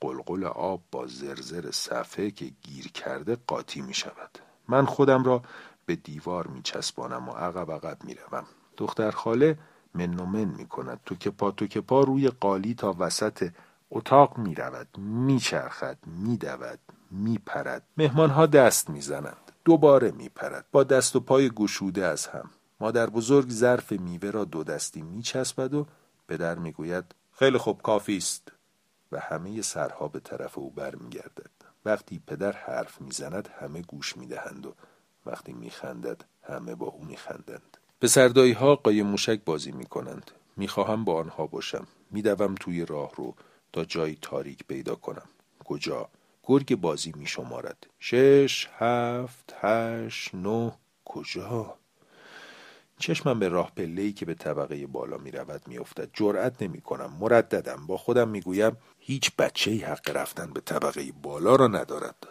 قلقل 0.00 0.44
آب 0.44 0.82
با 0.90 1.06
زرزر 1.06 1.70
صفحه 1.70 2.30
که 2.30 2.52
گیر 2.62 2.88
کرده 2.88 3.36
قاطی 3.46 3.80
می 3.80 3.94
شود 3.94 4.38
من 4.68 4.84
خودم 4.84 5.24
را 5.24 5.42
به 5.86 5.96
دیوار 5.96 6.46
می 6.46 6.62
چسبانم 6.62 7.28
و 7.28 7.32
عقب 7.32 7.72
عقب 7.72 8.04
می 8.04 8.14
روم 8.14 8.46
دختر 8.76 9.10
خاله 9.10 9.58
من 9.94 10.44
می 10.44 10.66
کند 10.66 11.00
تو 11.06 11.14
که 11.14 11.30
پا 11.30 11.50
تو 11.50 11.66
که 11.66 11.80
پا 11.80 12.00
روی 12.00 12.28
قالی 12.28 12.74
تا 12.74 12.96
وسط 12.98 13.50
اتاق 13.90 14.38
می 14.38 14.54
رود 14.54 14.98
می 14.98 15.38
چرخد 15.38 15.98
می 16.06 16.36
دود 16.36 16.78
می 17.10 17.38
پرد 17.46 17.82
مهمان 17.96 18.30
ها 18.30 18.46
دست 18.46 18.90
می 18.90 19.00
زنند 19.00 19.52
دوباره 19.64 20.10
می 20.10 20.28
پرد 20.28 20.64
با 20.72 20.84
دست 20.84 21.16
و 21.16 21.20
پای 21.20 21.50
گشوده 21.50 22.06
از 22.06 22.26
هم. 22.26 22.50
مادر 22.80 23.10
بزرگ 23.10 23.50
ظرف 23.50 23.92
میوه 23.92 24.30
را 24.30 24.44
دو 24.44 24.64
دستی 24.64 25.02
می 25.02 25.22
چسبد 25.22 25.74
و 25.74 25.86
پدر 26.28 26.54
می 26.54 26.72
گوید 26.72 27.04
خیلی 27.32 27.58
خوب 27.58 27.82
کافی 27.82 28.16
است. 28.16 28.52
و 29.12 29.20
همه 29.20 29.62
سرها 29.62 30.08
به 30.08 30.20
طرف 30.20 30.58
او 30.58 30.70
برمیگردد. 30.70 31.50
وقتی 31.84 32.22
پدر 32.26 32.52
حرف 32.52 33.00
می‌زند 33.00 33.48
همه 33.60 33.82
گوش 33.82 34.16
می‌دهند 34.16 34.66
و 34.66 34.74
وقتی 35.26 35.52
میخندد 35.52 36.24
همه 36.42 36.74
با 36.74 36.86
او 36.86 37.04
میخندند. 37.04 37.76
پسردایی 38.00 38.52
ها 38.52 38.74
قایم 38.74 39.06
موشک 39.06 39.40
بازی 39.44 39.72
می‌کنند. 39.72 40.30
می‌خواهم 40.56 41.04
با 41.04 41.18
آنها 41.18 41.46
باشم. 41.46 41.86
میدوم 42.10 42.54
توی 42.54 42.84
راه 42.84 43.12
رو 43.16 43.34
تا 43.72 43.84
جایی 43.84 44.18
تاریک 44.22 44.64
پیدا 44.68 44.94
کنم. 44.94 45.28
کجا؟ 45.64 46.08
گرگ 46.44 46.74
بازی 46.76 47.12
میشمارد. 47.16 47.86
شش 47.98 48.68
هفت 48.78 49.54
هشت 49.60 50.34
نه 50.34 50.72
کجا؟ 51.04 51.74
چشمم 52.98 53.38
به 53.38 53.48
راه 53.48 53.72
پله 53.76 54.12
که 54.12 54.26
به 54.26 54.34
طبقه 54.34 54.86
بالا 54.86 55.18
می 55.18 55.30
رود 55.30 55.62
می 55.66 55.78
افتد 55.78 56.08
جرأت 56.12 56.62
نمی 56.62 56.80
کنم 56.80 57.16
مرددم. 57.20 57.86
با 57.86 57.96
خودم 57.96 58.28
می 58.28 58.40
گویم 58.40 58.76
هیچ 58.98 59.30
بچه 59.38 59.70
حق 59.70 60.16
رفتن 60.16 60.52
به 60.52 60.60
طبقه 60.60 61.12
بالا 61.22 61.56
را 61.56 61.66
ندارد. 61.66 62.28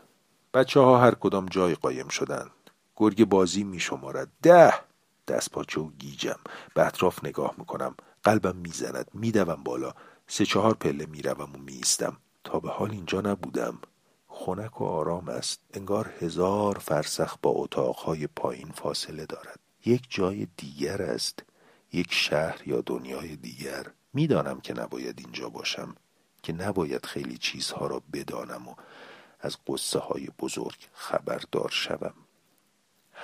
بچه 0.53 0.79
ها 0.79 0.97
هر 0.99 1.15
کدام 1.15 1.45
جای 1.45 1.75
قایم 1.75 2.07
شدند. 2.07 2.51
گرگ 2.95 3.25
بازی 3.25 3.63
می 3.63 3.79
شمارد 3.79 4.27
ده! 4.41 4.88
دست 5.29 5.51
پاچه 5.51 5.81
و 5.81 5.89
گیجم. 5.99 6.39
به 6.73 6.85
اطراف 6.87 7.25
نگاه 7.25 7.55
می 7.57 7.65
کنم 7.65 7.95
قلبم 8.23 8.55
می‌زند. 8.55 9.09
میدوم 9.13 9.63
بالا. 9.63 9.93
سه 10.27 10.45
چهار 10.45 10.73
پله 10.73 11.05
می‌روم 11.05 11.55
و 11.55 11.57
میستم 11.57 12.17
تا 12.43 12.59
به 12.59 12.69
حال 12.69 12.91
اینجا 12.91 13.21
نبودم. 13.21 13.77
خنک 14.27 14.81
و 14.81 14.85
آرام 14.85 15.29
است. 15.29 15.59
انگار 15.73 16.13
هزار 16.19 16.77
فرسخ 16.77 17.37
با 17.41 17.49
اتاقهای 17.49 18.27
پایین 18.27 18.71
فاصله 18.71 19.25
دارد. 19.25 19.59
یک 19.85 20.01
جای 20.09 20.47
دیگر 20.57 21.01
است. 21.01 21.43
یک 21.93 22.07
شهر 22.13 22.67
یا 22.67 22.81
دنیای 22.81 23.35
دیگر. 23.35 23.85
می‌دانم 24.13 24.59
که 24.59 24.73
نباید 24.73 25.19
اینجا 25.19 25.49
باشم. 25.49 25.95
که 26.43 26.53
نباید 26.53 27.05
خیلی 27.05 27.37
چیزها 27.37 27.87
را 27.87 28.01
بدانم 28.13 28.67
و 28.67 28.75
از 29.39 29.57
قصه 29.67 29.99
های 29.99 30.29
بزرگ 30.39 30.77
خبردار 30.93 31.69
شوم. 31.69 32.13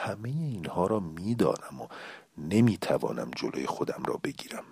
همه 0.04 0.30
اینها 0.30 0.88
را 0.88 1.00
می‌دانم 1.00 1.82
و 1.82 1.88
نمی‌توانم 2.38 3.32
جلوی 3.36 3.66
خودم 3.66 4.04
را 4.08 4.20
بگیرم. 4.24 4.64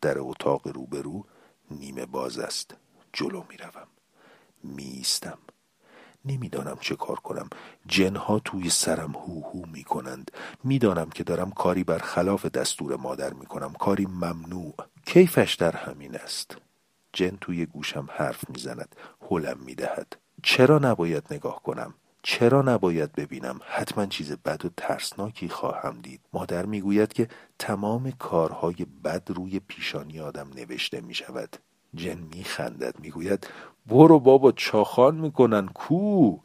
در 0.00 0.18
اتاق 0.18 0.68
روبرو 0.68 1.24
نیمه 1.70 2.06
باز 2.06 2.38
است. 2.38 2.76
جلو 3.12 3.44
می‌روم. 3.48 3.86
میستم 4.64 5.38
نمی‌دانم 6.24 6.76
چه 6.80 6.96
کار 6.96 7.16
کنم. 7.16 7.50
جنها 7.86 8.38
توی 8.38 8.70
سرم 8.70 9.12
هو 9.12 9.42
هو 9.50 9.66
می 9.66 9.84
کنند 9.84 10.30
می‌دانم 10.64 11.10
که 11.10 11.24
دارم 11.24 11.50
کاری 11.50 11.84
بر 11.84 11.98
خلاف 11.98 12.46
دستور 12.46 12.96
مادر 12.96 13.32
می 13.32 13.46
کنم 13.46 13.72
کاری 13.72 14.06
ممنوع. 14.06 14.74
کیفش 15.06 15.54
در 15.54 15.76
همین 15.76 16.16
است. 16.16 16.56
جن 17.12 17.36
توی 17.40 17.66
گوشم 17.66 18.08
حرف 18.12 18.50
می‌زند. 18.50 18.96
هلم 19.30 19.58
می‌دهد. 19.58 20.16
چرا 20.42 20.78
نباید 20.78 21.24
نگاه 21.30 21.62
کنم؟ 21.62 21.94
چرا 22.22 22.62
نباید 22.62 23.12
ببینم؟ 23.12 23.60
حتما 23.66 24.06
چیز 24.06 24.32
بد 24.32 24.64
و 24.64 24.68
ترسناکی 24.76 25.48
خواهم 25.48 25.98
دید. 26.00 26.20
مادر 26.32 26.66
می‌گوید 26.66 27.12
که 27.12 27.28
تمام 27.58 28.10
کارهای 28.10 28.86
بد 29.04 29.30
روی 29.30 29.60
پیشانی 29.60 30.20
آدم 30.20 30.48
نوشته 30.56 31.00
می 31.00 31.14
شود 31.14 31.56
جن 31.94 32.18
میخندد 32.34 33.00
می‌گوید 33.00 33.46
برو 33.86 34.18
بابا 34.18 34.52
چاخان 34.52 35.14
می‌کنن 35.14 35.68
کو 35.68 36.36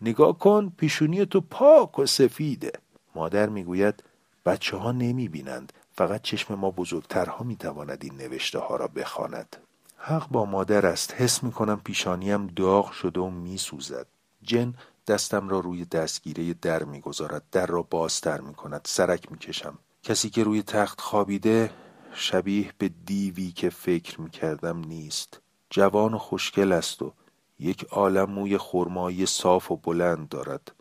نگاه 0.00 0.38
کن 0.38 0.72
پیشونی 0.76 1.26
تو 1.26 1.40
پاک 1.40 1.98
و 1.98 2.06
سفیده. 2.06 2.72
مادر 3.14 3.48
می‌گوید 3.48 4.02
بچه 4.46 4.76
ها 4.76 4.92
نمی 4.92 5.28
بینند 5.28 5.72
فقط 5.92 6.22
چشم 6.22 6.54
ما 6.54 6.70
بزرگترها 6.70 7.44
می‌تواند 7.44 7.98
این 8.04 8.14
نوشته 8.14 8.58
ها 8.58 8.76
را 8.76 8.86
بخواند. 8.86 9.56
حق 9.96 10.28
با 10.28 10.44
مادر 10.44 10.86
است. 10.86 11.14
حس 11.14 11.42
می‌کنم 11.42 11.80
پیشانیم 11.84 12.46
داغ 12.46 12.92
شده 12.92 13.20
و 13.20 13.30
میسوزد. 13.30 14.06
جن 14.42 14.74
دستم 15.06 15.48
را 15.48 15.60
روی 15.60 15.84
دستگیره 15.84 16.54
در 16.54 16.82
می‌گذارد 16.82 17.44
در 17.52 17.66
را 17.66 17.82
بازتر 17.82 18.40
می‌کند 18.40 18.80
سرک 18.84 19.32
می‌کشم. 19.32 19.78
کسی 20.02 20.30
که 20.30 20.44
روی 20.44 20.62
تخت 20.62 21.00
خوابیده 21.00 21.70
شبیه 22.14 22.72
به 22.78 22.88
دیوی 22.88 23.52
که 23.52 23.70
فکر 23.70 24.20
می‌کردم 24.20 24.78
نیست. 24.78 25.40
جوان 25.70 26.14
و 26.14 26.18
خوشگل 26.18 26.72
است 26.72 27.02
و 27.02 27.12
یک 27.58 27.84
عالم 27.84 28.30
موی 28.30 28.58
خرمایی 28.58 29.26
صاف 29.26 29.70
و 29.70 29.76
بلند 29.76 30.28
دارد. 30.28 30.72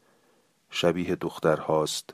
شبیه 0.70 1.16
دختر 1.16 1.58
هاست 1.58 2.14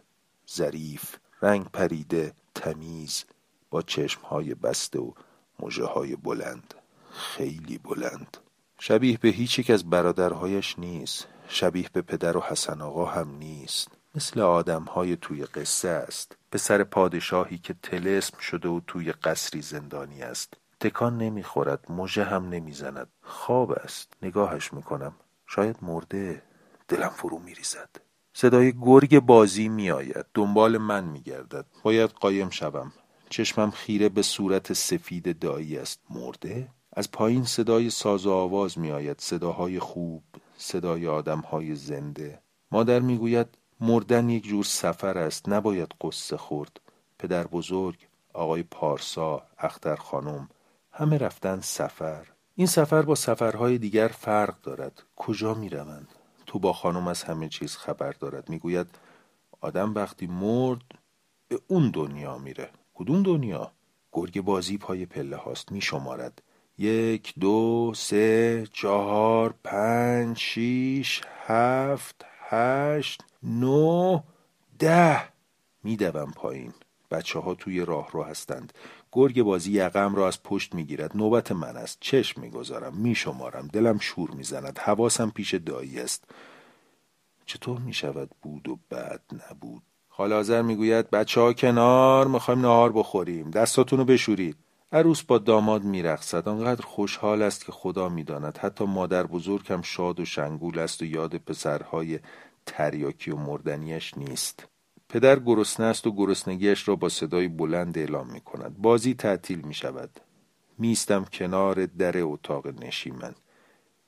ظریف 0.51 1.15
رنگ 1.41 1.65
پریده 1.65 2.33
تمیز 2.55 3.25
با 3.69 3.81
چشمهای 3.81 4.55
بسته 4.55 4.99
و 4.99 5.11
مژه 5.59 5.85
های 5.85 6.15
بلند. 6.15 6.73
خیلی 7.11 7.77
بلند. 7.77 8.37
شبیه 8.79 9.17
به 9.17 9.29
هیچ 9.29 9.59
یک 9.59 9.69
از 9.69 9.89
برادرهایش 9.89 10.79
نیست. 10.79 11.27
شبیه 11.47 11.89
به 11.93 12.01
پدر 12.01 12.37
و 12.37 12.41
حسن 12.41 12.81
آقا 12.81 13.05
هم 13.05 13.37
نیست. 13.37 13.87
مثل 14.15 14.39
آدم 14.39 14.83
های 14.83 15.15
توی 15.15 15.45
قصه 15.45 15.89
است. 15.89 16.37
پسر 16.51 16.83
پادشاهی 16.83 17.57
که 17.57 17.75
تلسم 17.83 18.39
شده 18.39 18.69
و 18.69 18.79
توی 18.87 19.11
قصری 19.11 19.61
زندانی 19.61 20.21
است. 20.21 20.53
تکان 20.79 21.17
نمی‌خورد 21.17 21.91
مژه 21.91 22.23
هم 22.23 22.49
نمی‌زند. 22.49 23.07
خواب 23.21 23.71
است. 23.71 24.13
نگاهش 24.21 24.73
می‌کنم. 24.73 25.13
شاید 25.47 25.77
مرده. 25.81 26.41
دلم 26.87 27.09
فرو 27.09 27.39
میریزد. 27.39 27.89
صدای 28.33 28.73
گرگ 28.81 29.19
بازی 29.19 29.69
میآید. 29.69 30.25
دنبال 30.33 30.77
من 30.77 31.03
میگردد. 31.03 31.65
باید 31.83 32.09
قایم 32.09 32.49
شوم. 32.49 32.91
چشمم 33.29 33.71
خیره 33.71 34.09
به 34.09 34.21
صورت 34.21 34.73
سفید 34.73 35.39
دایی 35.39 35.77
است. 35.77 35.99
مرده؟ 36.09 36.67
از 36.93 37.11
پایین 37.11 37.43
صدای 37.43 37.89
ساز 37.89 38.25
و 38.25 38.31
آواز 38.31 38.79
میآید. 38.79 39.19
صداهای 39.19 39.79
خوب. 39.79 40.23
صدای 40.57 41.07
آدمهای 41.07 41.75
زنده. 41.75 42.39
مادر 42.71 42.99
می‌گوید 42.99 43.47
مردن 43.79 44.29
یک 44.29 44.43
جور 44.43 44.63
سفر 44.63 45.17
است 45.17 45.49
نباید 45.49 45.91
قصه 46.01 46.37
خورد. 46.37 46.79
پدر 47.19 47.47
بزرگ 47.47 48.07
آقای 48.33 48.63
پارسا 48.63 49.43
اختر 49.57 49.95
خانم 49.95 50.49
همه 50.91 51.17
رفتن 51.17 51.59
سفر. 51.59 52.27
این 52.55 52.67
سفر 52.67 53.01
با 53.01 53.15
سفرهای 53.15 53.77
دیگر 53.77 54.07
فرق 54.07 54.61
دارد. 54.61 55.03
کجا 55.15 55.53
می 55.53 55.69
روند؟ 55.69 56.07
تو 56.45 56.59
با 56.59 56.73
خانم 56.73 57.07
از 57.07 57.23
همه 57.23 57.49
چیز 57.49 57.75
خبر 57.75 58.11
دارد. 58.11 58.49
می‌گوید 58.49 58.87
آدم 59.61 59.93
وقتی 59.93 60.27
مرد 60.27 60.81
به 61.47 61.59
اون 61.67 61.91
دنیا 61.91 62.37
میره. 62.37 62.69
کدوم 62.93 63.23
دنیا؟ 63.23 63.71
گرگ 64.11 64.41
بازی 64.41 64.77
پای 64.77 65.05
پله 65.05 65.35
هاست 65.35 65.71
می 65.71 65.81
شمارد 65.81 66.41
یک 66.79 67.33
دو 67.39 67.91
سه 67.95 68.67
چهار 68.73 69.55
پنج 69.63 70.37
شیش 70.37 71.21
هفت 71.45 72.25
هشت 72.49 73.23
نو 73.43 74.19
ده. 74.79 75.21
میدوم 75.83 76.31
پایین. 76.35 76.73
بچه 77.11 77.39
ها 77.39 77.55
توی 77.55 77.85
راه 77.85 78.11
رو 78.11 78.23
هستند. 78.23 78.73
گرگ 79.11 79.41
بازی 79.41 79.71
یقم 79.71 80.15
را 80.15 80.27
از 80.27 80.43
پشت 80.43 80.75
می‌گیرد. 80.75 81.17
نوبت 81.17 81.51
من 81.51 81.77
است. 81.77 81.97
چشم 82.01 82.41
می‌گذارم. 82.41 82.93
میشمارم. 82.93 83.67
دلم 83.67 83.97
شور 83.99 84.31
می‌زند. 84.31 84.79
حواسم 84.79 85.29
پیش 85.29 85.53
دایی 85.53 85.99
است. 85.99 86.23
چطور 87.45 87.79
می‌شود 87.79 88.29
بود 88.41 88.69
و 88.69 88.79
بعد 88.89 89.21
نبود؟ 89.51 89.81
خالازر 90.09 90.61
می‌گوید 90.61 91.09
بچه 91.09 91.41
ها 91.41 91.53
کنار. 91.53 92.27
می‌خوایم 92.27 92.61
نهار 92.61 92.91
بخوریم. 92.91 93.51
دستاتونو 93.51 94.05
بشورید. 94.05 94.55
عروس 94.91 95.23
با 95.23 95.37
داماد 95.37 95.83
میرقصد. 95.83 96.47
آنقدر 96.47 96.85
خوشحال 96.85 97.41
است 97.41 97.65
که 97.65 97.71
خدا 97.71 98.09
می‌داند. 98.09 98.57
حتی 98.57 98.85
مادر 98.85 99.27
بزرگم 99.27 99.81
شاد 99.81 100.19
و 100.19 100.25
شنگول 100.25 100.79
است 100.79 101.01
و 101.01 101.05
یاد 101.05 101.35
پسرهای 101.35 102.19
تریاکی 102.65 103.31
و 103.31 103.35
مردنیش 103.35 104.17
نیست. 104.17 104.67
پدر 105.09 105.39
گرسنه 105.39 105.85
است 105.85 106.07
و 106.07 106.15
گرسنگیش 106.15 106.87
را 106.87 106.95
با 106.95 107.09
صدای 107.09 107.47
بلند 107.47 107.97
اعلام 107.97 108.31
می 108.31 108.41
کند 108.41 108.77
بازی 108.77 109.13
تعطیل 109.13 109.61
می 109.61 109.73
شود 109.73 110.19
میستم 110.77 111.25
کنار 111.25 111.85
در 111.85 112.17
اتاق 112.17 112.67
نشیمن. 112.67 113.35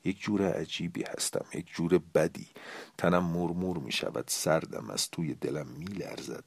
یک 0.04 0.20
جور 0.20 0.52
عجیبی 0.52 1.04
هستم 1.04 1.46
یک 1.54 1.68
جور 1.68 2.02
بدی. 2.16 2.48
تنم 2.98 3.24
مرمور 3.24 3.78
می 3.78 3.92
شود 3.92 4.24
سردم 4.28 4.90
از 4.90 5.10
توی 5.10 5.34
دلم 5.34 5.68
می 5.68 5.86
لرزد 5.86 6.44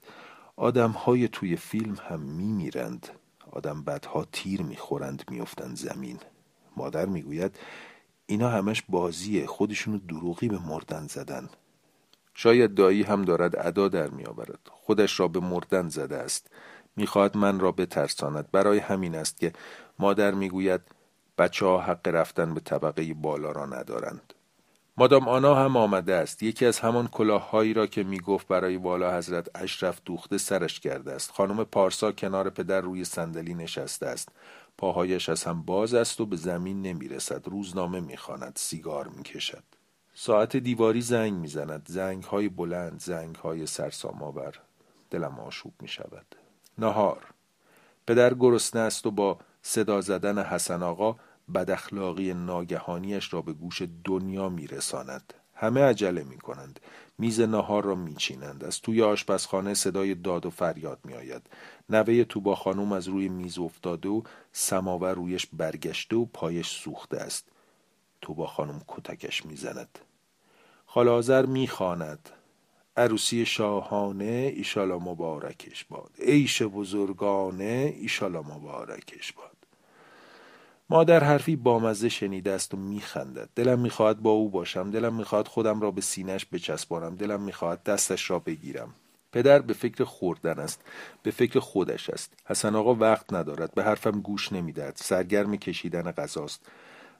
آدم 0.56 0.90
های 0.90 1.28
توی 1.28 1.56
فیلم 1.56 1.96
هم 2.08 2.20
می 2.20 2.52
میرند 2.52 3.08
آدم 3.52 3.82
بدها 3.82 4.26
تیر 4.32 4.62
می 4.62 4.76
خورند 4.76 5.22
می 5.30 5.40
افتند 5.40 5.76
زمین. 5.76 6.18
مادر 6.76 7.06
می 7.06 7.22
گوید 7.22 7.58
اینا 8.26 8.48
همش 8.48 8.82
بازیه 8.88 9.46
خودشونو 9.46 9.98
دروغی 9.98 10.48
به 10.48 10.58
مردن 10.58 11.06
زدن. 11.06 11.48
شاید 12.34 12.74
دایی 12.74 13.02
هم 13.02 13.22
دارد 13.22 13.66
ادا 13.66 13.88
در 13.88 14.08
می 14.08 14.24
آورد 14.24 14.58
خودش 14.70 15.20
را 15.20 15.28
به 15.28 15.40
مردن 15.40 15.88
زده 15.88 16.16
است. 16.16 16.50
می‌خواهد 16.96 17.36
من 17.36 17.60
را 17.60 17.72
بترساند. 17.72 18.50
برای 18.50 18.78
همین 18.78 19.14
است 19.14 19.40
که 19.40 19.52
مادر 19.98 20.34
می‌گوید 20.34 20.80
بچه 21.38 21.66
ها 21.66 21.80
حق 21.80 22.08
رفتن 22.08 22.54
به 22.54 22.60
طبقه 22.60 23.14
بالا 23.14 23.52
را 23.52 23.66
ندارند. 23.66 24.34
مادام 24.96 25.28
آنا 25.28 25.54
هم 25.54 25.76
آمده 25.76 26.14
است. 26.14 26.42
یکی 26.42 26.66
از 26.66 26.80
همان 26.80 27.08
کلاههایی 27.08 27.74
را 27.74 27.86
که 27.86 28.02
می‌گفت 28.02 28.48
برای 28.48 28.76
والا 28.76 29.16
حضرت 29.18 29.48
اشرف 29.54 30.00
دوخته 30.04 30.38
سرش 30.38 30.80
کرده 30.80 31.12
است. 31.12 31.30
خانم 31.30 31.64
پارسا 31.64 32.12
کنار 32.12 32.50
پدر 32.50 32.80
روی 32.80 33.04
صندلی 33.04 33.54
نشسته 33.54 34.06
است. 34.06 34.28
پاهایش 34.78 35.28
از 35.28 35.44
هم 35.44 35.62
باز 35.62 35.94
است 35.94 36.20
و 36.20 36.26
به 36.26 36.36
زمین 36.36 36.82
نمی‌رسد. 36.82 37.48
روزنامه 37.48 38.00
می‌خواند. 38.00 38.52
سیگار 38.56 39.08
می‌کشد. 39.08 39.64
ساعت 40.14 40.56
دیواری 40.56 41.00
زنگ 41.00 41.32
می‌زند. 41.32 41.86
زنگ 41.88 42.24
های 42.24 42.48
بلند 42.48 43.00
زنگ 43.00 43.34
های 43.34 43.66
سرسام 43.66 44.22
آور 44.22 44.54
دلم 45.10 45.40
آشوب 45.40 45.72
می 45.80 45.88
شود 45.88 46.26
نهار. 46.78 47.26
پدر 48.06 48.34
گرسنه 48.34 48.82
است 48.82 49.06
و 49.06 49.10
با 49.10 49.38
صدا 49.62 50.00
زدن 50.00 50.42
حسن 50.44 50.82
آقا 50.82 51.16
بداخلاقی 51.54 52.34
ناگهانیش 52.34 53.32
را 53.32 53.42
به 53.42 53.52
گوش 53.52 53.82
دنیا 54.04 54.48
میرساند. 54.48 55.34
همه 55.54 55.82
عجله 55.82 56.24
می 56.24 56.38
کنند 56.38 56.80
میز 57.18 57.40
نهار 57.40 57.84
را 57.84 57.94
میچینند. 57.94 58.64
از 58.64 58.80
توی 58.80 59.02
آشپزخانه 59.02 59.74
صدای 59.74 60.14
داد 60.14 60.46
و 60.46 60.50
فریاد 60.50 60.98
میآید. 61.04 61.42
نوه 61.90 62.24
توبا 62.24 62.54
خانوم 62.54 62.92
از 62.92 63.08
روی 63.08 63.28
میز 63.28 63.58
افتاده 63.58 64.08
و 64.08 64.22
سماور 64.52 65.14
رویش 65.14 65.46
برگشته 65.52 66.16
و 66.16 66.24
پایش 66.24 66.68
سوخته 66.68 67.16
است. 67.16 67.48
توبا 68.20 68.46
خانم 68.46 68.82
کتکش 68.88 69.46
می‌زند. 69.46 69.98
خالازر 70.86 71.46
می‌خواند. 71.46 72.30
عروسی 72.96 73.46
شاهانه 73.46 74.52
ایشالا 74.56 74.98
مبارکش 74.98 75.84
باد. 75.84 76.10
عیش 76.18 76.62
بزرگانه 76.62 77.94
ایشالا 77.96 78.42
مبارکش 78.42 79.32
باد. 79.32 79.51
مادر 80.92 81.24
حرفی 81.24 81.56
بامزه 81.56 82.08
شنیده 82.08 82.52
است 82.52 82.74
و 82.74 82.76
میخندد. 82.76 83.48
دلم 83.54 83.78
می‌خواهد 83.78 84.22
با 84.22 84.30
او 84.30 84.50
باشم. 84.50 84.90
دلم 84.90 85.14
می‌خواهد 85.14 85.48
خودم 85.48 85.80
را 85.80 85.90
به 85.90 86.00
سینش 86.00 86.46
بچسبانم. 86.52 87.16
دلم 87.16 87.42
می‌خواهد 87.42 87.82
دستش 87.82 88.30
را 88.30 88.38
بگیرم. 88.38 88.94
پدر 89.32 89.58
به 89.58 89.72
فکر 89.72 90.04
خوردن 90.04 90.58
است. 90.58 90.80
به 91.22 91.30
فکر 91.30 91.60
خودش 91.60 92.10
است. 92.10 92.32
حسن 92.46 92.74
آقا 92.74 92.94
وقت 92.94 93.32
ندارد. 93.32 93.74
به 93.74 93.82
حرفم 93.82 94.20
گوش 94.20 94.52
نمی‌دهد. 94.52 94.96
سرگرم 94.96 95.56
کشیدن 95.56 96.10
غذاست. 96.10 96.66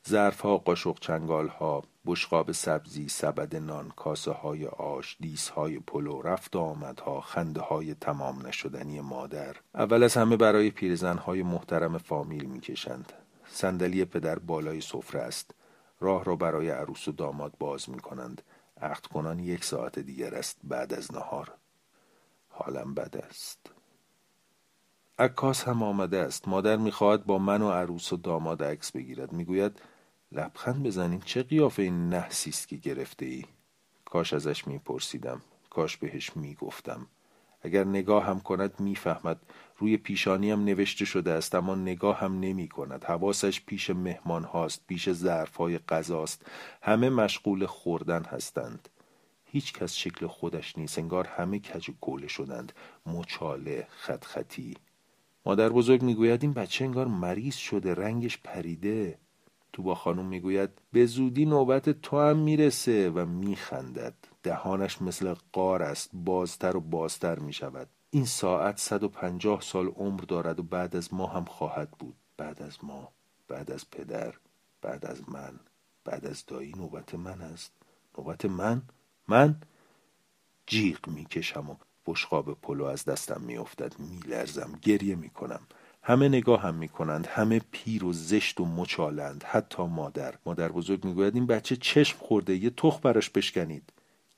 ظرفها 0.09 0.59
قاشق 0.59 0.99
چنگال 1.01 1.49
ها 1.49 1.83
بشقاب 2.07 2.53
سبزی 2.53 3.09
سبد 3.09 3.57
نان 3.57 3.93
کاسه 3.97 4.31
های 4.31 4.67
آش 4.67 5.17
دیس 5.21 5.49
های 5.49 5.79
پلو 5.79 6.23
رفت 6.23 6.57
آمدها 6.57 7.21
خنده 7.21 7.61
های 7.61 7.95
تمام 7.95 8.47
نشدنی 8.47 9.01
مادر. 9.01 9.57
اول 9.75 10.03
از 10.03 10.17
همه 10.17 10.37
برای 10.37 10.71
پیرزن 10.71 11.17
های 11.17 11.43
محترم 11.43 11.99
فامیل 11.99 12.45
می‌کشند. 12.45 13.13
صندلی 13.53 14.05
پدر 14.05 14.39
بالای 14.39 14.81
سفره 14.81 15.21
است. 15.21 15.55
راه 16.01 16.25
را 16.25 16.37
برای 16.37 16.71
عروس 16.71 17.09
و 17.09 17.13
داماد 17.13 17.53
باز 17.59 17.91
می 17.91 18.01
کنند 18.01 18.43
عقد 18.81 19.07
کنان 19.07 19.39
یک 19.39 19.65
ساعت 19.65 19.99
دیگر 19.99 20.35
است 20.35 20.59
بعد 20.65 20.95
از 20.95 21.15
نهار. 21.15 21.55
حالم 22.49 22.95
بد 22.95 23.17
است. 23.17 23.71
عکاس 25.19 25.65
هم 25.65 25.83
آمده 25.83 26.19
است. 26.19 26.49
مادر 26.49 26.77
می‌خواهد 26.77 27.27
با 27.27 27.39
من 27.39 27.63
و 27.63 27.71
عروس 27.71 28.13
و 28.13 28.17
داماد 28.17 28.65
عکس 28.65 28.93
بگیرد. 28.93 29.33
می‌گوید 29.33 29.83
لبخند 30.33 30.83
بزنین 30.83 31.21
چه 31.21 31.43
قیافه 31.43 31.83
این 31.83 32.09
نحسی 32.09 32.51
است 32.51 32.69
که 32.69 32.77
گرفته 32.77 33.27
ای 33.27 33.45
کاش 34.05 34.33
ازش 34.33 34.67
میپرسیدم. 34.67 35.43
کاش 35.71 35.97
بهش 35.97 36.37
می‌گفتم. 36.37 37.07
اگر 37.63 37.85
نگاه 37.85 38.25
هم 38.25 38.41
کند 38.41 38.81
می‌فهمد 38.81 39.41
روی 39.83 39.97
پیشانی 39.97 40.51
هم 40.51 40.65
نوشته 40.65 41.05
شده 41.05 41.31
است 41.31 41.55
اما 41.55 41.75
نگاه 41.75 42.19
هم 42.19 42.41
نمی 42.41 42.69
کند. 42.69 43.05
حواسش 43.05 43.61
پیش 43.61 43.91
مهمان 43.91 44.45
هاست 44.45 44.87
پیش 44.87 45.13
ظرف 45.13 45.57
های 45.57 45.79
غذاست 45.79 46.47
همه 46.83 47.11
مشغول 47.11 47.67
خوردن 47.67 48.25
هستند. 48.25 48.89
هیچ 49.45 49.73
کس 49.73 49.95
شکل 49.95 50.27
خودش 50.27 50.79
نیست 50.79 50.99
انگار 50.99 51.27
همه 51.27 51.59
کج 51.59 51.91
و 51.91 51.93
کوله 52.01 52.27
شدند. 52.29 52.73
مچاله 53.07 53.87
خط 53.91 54.25
خطی 54.25 54.75
مادر 55.47 55.69
بزرگ 55.69 56.03
می‌گوید 56.03 56.43
این 56.43 56.53
بچه 56.53 56.85
انگار 56.85 57.07
مریض 57.07 57.57
شده 57.57 57.95
رنگش 57.95 58.39
پریده. 58.45 59.19
تو 59.73 59.83
با 59.83 59.95
خانم 59.95 60.27
می‌گوید 60.27 60.71
به 60.93 61.07
زودی 61.07 61.45
نوبت 61.47 61.89
تو 61.91 62.21
هم 62.21 62.37
می‌رسه 62.39 63.11
و 63.11 63.27
میخندد. 63.27 64.15
دهانش 64.43 65.03
مثل 65.03 65.35
قار 65.53 65.83
است 65.83 66.11
بازتر 66.13 66.77
و 66.77 66.81
بازتر 66.81 67.39
می‌شود. 67.39 67.89
این 68.15 68.25
ساعت 68.25 68.79
150 68.79 69.61
سال 69.61 69.87
عمر 69.87 70.21
دارد 70.21 70.61
و 70.61 70.63
بعد 70.63 70.97
از 70.97 71.15
ما 71.15 71.27
هم 71.27 71.45
خواهد 71.45 71.91
بود. 71.91 72.15
بعد 72.37 72.63
از 72.63 72.79
ما 72.83 73.13
بعد 73.49 73.71
از 73.71 73.91
پدر 73.91 74.35
بعد 74.83 75.07
از 75.07 75.29
من 75.29 75.61
بعد 76.05 76.27
از 76.27 76.47
دایی. 76.47 76.73
نوبت 76.73 77.15
من 77.15 77.41
است. 77.41 77.73
نوبت 78.19 78.45
من؟ 78.45 78.83
من 79.29 79.57
جیغ 80.67 81.09
می‌کشم 81.09 81.71
و 81.71 81.77
بشقاب 82.07 82.61
پلو 82.61 82.85
از 82.85 83.05
دستم 83.05 83.41
میافتد. 83.41 83.99
میلرزم 83.99 84.79
گریه 84.83 85.15
می‌کنم. 85.15 85.61
همه 86.03 86.29
نگاه 86.29 86.63
هم 86.63 86.75
می‌کنند. 86.75 87.27
همه 87.27 87.61
پیر 87.71 88.05
و 88.05 88.13
زشت 88.13 88.61
و 88.61 88.65
مچالند. 88.65 89.45
حتی 89.45 89.83
مادر. 89.83 90.35
مادر 90.47 90.73
بزرگ 90.73 91.05
می‌گوید 91.05 91.35
این 91.35 91.47
بچه 91.47 91.77
چشم 91.77 92.19
خورده 92.19 92.57
یه 92.57 92.71
تخ 92.71 93.01
براش 93.03 93.31
بشکنید. 93.31 93.93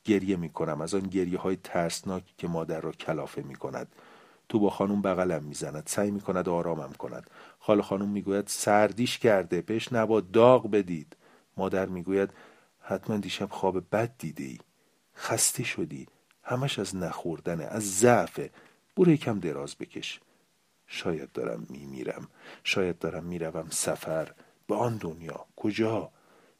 گریه 0.04 0.36
می‌کنم 0.36 0.80
از 0.80 0.94
آن 0.94 1.02
گریه 1.02 1.38
های 1.38 1.56
ترسناک 1.56 2.22
که 2.38 2.48
مادر 2.48 2.80
را 2.80 2.92
کلافه 2.92 3.42
می‌کند. 3.42 3.94
تو 4.48 4.58
با 4.58 4.70
خانم 4.70 5.02
بغلم 5.02 5.44
می‌زند 5.44 5.82
سعی 5.86 6.10
می‌کند 6.10 6.48
آرامم 6.48 6.92
کند. 6.92 7.30
خاله 7.58 7.82
خانم 7.82 8.08
می‌گوید 8.08 8.48
سردیش 8.48 9.18
کرده 9.18 9.60
بهش 9.60 9.92
نبا 9.92 10.20
داغ 10.20 10.70
بدید. 10.70 11.16
مادر 11.56 11.86
می‌گوید 11.86 12.30
حتما 12.80 13.16
دیشب 13.16 13.50
خواب 13.50 13.90
بد 13.92 14.12
دیده 14.18 14.44
ای 14.44 14.58
خسته 15.16 15.64
شدی. 15.64 16.06
همش 16.42 16.78
از 16.78 16.96
نخوردنه 16.96 17.64
از 17.64 17.98
ضعفه 17.98 18.50
برو 18.96 19.12
یکم 19.12 19.38
دراز 19.38 19.76
بکش. 19.76 20.20
شاید 20.86 21.32
دارم 21.32 21.66
میمیرم. 21.70 22.28
شاید 22.64 22.98
دارم 22.98 23.24
می‌روم 23.24 23.66
سفر. 23.70 24.32
به 24.66 24.74
آن 24.74 24.96
دنیا. 24.96 25.46
کجا؟ 25.56 26.10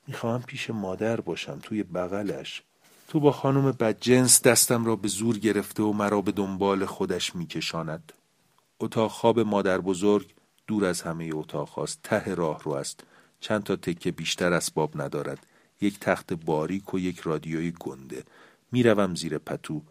می‌خواهم 0.06 0.42
پیش 0.42 0.70
مادر 0.70 1.20
باشم 1.20 1.58
توی 1.62 1.82
بغلش. 1.82 2.62
تو 3.08 3.20
با 3.20 3.32
خانم 3.32 3.72
بدجنس 3.72 4.42
دستم 4.42 4.84
را 4.84 4.96
به 4.96 5.08
زور 5.08 5.38
گرفته 5.38 5.82
و 5.82 5.92
مرا 5.92 6.20
به 6.20 6.32
دنبال 6.32 6.84
خودش 6.84 7.36
میکشاند. 7.36 8.12
اتاق 8.80 9.10
خواب 9.10 9.40
مادر 9.40 9.78
بزرگ 9.78 10.34
دور 10.66 10.84
از 10.84 11.02
همه 11.02 11.30
اتاق 11.32 11.68
هاست. 11.68 12.00
ته 12.02 12.34
راه 12.34 12.62
رو 12.62 12.72
است. 12.72 13.04
چند 13.40 13.62
تا 13.62 13.76
تکه 13.76 14.10
بیشتر 14.10 14.52
اسباب 14.52 15.02
ندارد. 15.02 15.46
یک 15.80 15.98
تخت 16.00 16.32
باریک 16.32 16.94
و 16.94 16.98
یک 16.98 17.20
رادیوی 17.20 17.72
گنده. 17.80 18.24
می‌روم 18.72 19.14
زیر 19.14 19.38
پتو. 19.38 19.82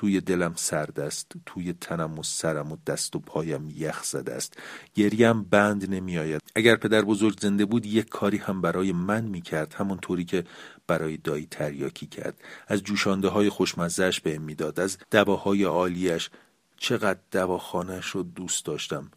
توی 0.00 0.20
دلم 0.20 0.54
سرد 0.56 1.00
است 1.00 1.32
توی 1.46 1.72
تنم 1.72 2.18
و 2.18 2.22
سرم 2.22 2.72
و 2.72 2.76
دست 2.86 3.16
و 3.16 3.18
پایم 3.18 3.72
یخ 3.76 4.04
زده 4.04 4.34
است. 4.34 4.56
گریم 4.94 5.42
بند 5.42 5.94
نمیآید 5.94 6.40
اگر 6.56 6.76
پدر 6.76 7.02
بزرگ 7.02 7.40
زنده 7.40 7.64
بود 7.64 7.86
یک 7.86 8.08
کاری 8.08 8.36
هم 8.36 8.60
برای 8.60 8.92
من 8.92 9.24
می‌کرد 9.24 9.74
همونطوری 9.74 10.24
که 10.24 10.44
برای 10.86 11.16
دایی 11.16 11.46
تریاکی 11.50 12.06
کرد. 12.06 12.40
از 12.68 12.82
جوشانده 12.82 13.28
های 13.28 13.48
خوشمزهش 13.48 14.20
به 14.20 14.38
می‌داد 14.38 14.80
از 14.80 14.98
دواهای 15.10 15.64
عالیش. 15.64 16.30
چقدر 16.76 17.20
دواخانهش 17.30 18.06
رو 18.06 18.22
دوست 18.22 18.64
داشتم. 18.64 19.10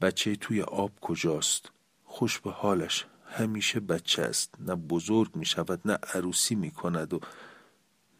بچه 0.00 0.36
توی 0.36 0.62
آب 0.62 0.92
کجاست؟ 1.00 1.70
خوش 2.04 2.38
به 2.38 2.50
حالش. 2.50 3.06
همیشه 3.26 3.80
بچه 3.80 4.22
است. 4.22 4.54
نه 4.60 4.74
بزرگ 4.74 5.36
می 5.36 5.46
شود 5.46 5.80
نه 5.84 5.98
عروسی 6.14 6.54
می 6.54 6.70
کند 6.70 7.14
و 7.14 7.20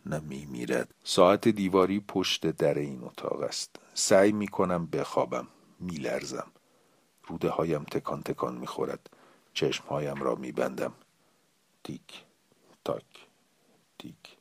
نه 0.06 0.20
می 0.20 0.44
میرد 0.44 0.94
ساعت 1.04 1.48
دیواری 1.48 2.00
پشت 2.00 2.46
در 2.46 2.78
این 2.78 3.04
اتاق 3.04 3.42
است. 3.42 3.76
سعی 3.94 4.32
می 4.32 4.48
کنم 4.48 4.86
بخوابم 4.86 5.48
می 5.80 5.96
لرزم 5.96 6.52
روده 7.26 7.48
هایم 7.48 7.84
تکان 7.84 8.22
تکان 8.22 8.58
می 8.58 8.66
خورد 8.66 9.10
چشم 9.54 9.84
هایم 9.88 10.22
را 10.22 10.34
می 10.34 10.52
بندم 10.52 10.92
تیک 11.84 12.24
تاک 12.84 13.26
تیک 13.98 14.36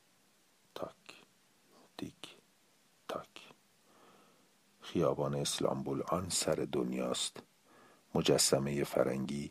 تاک 0.74 1.24
تیک 1.98 2.36
تاک. 3.08 3.28
خیابان 4.80 5.34
اسلامبول 5.34 6.02
آن 6.08 6.28
سر 6.28 6.66
دنیاست. 6.72 7.42
مجسمه 8.14 8.84
فرنگی 8.84 9.50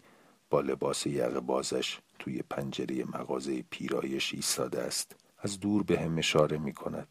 با 0.50 0.62
لباس 0.62 1.08
یقه 1.08 1.40
بازش 1.40 2.00
توی 2.20 2.42
پنجره 2.42 3.04
مغازه 3.04 3.62
پیرایش 3.62 4.34
ایستاده 4.34 4.82
است. 4.82 5.16
از 5.46 5.60
دور 5.60 5.84
به 5.84 6.00
هم 6.00 6.18
اشاره 6.18 6.58
می 6.58 6.74
کند 6.74 7.08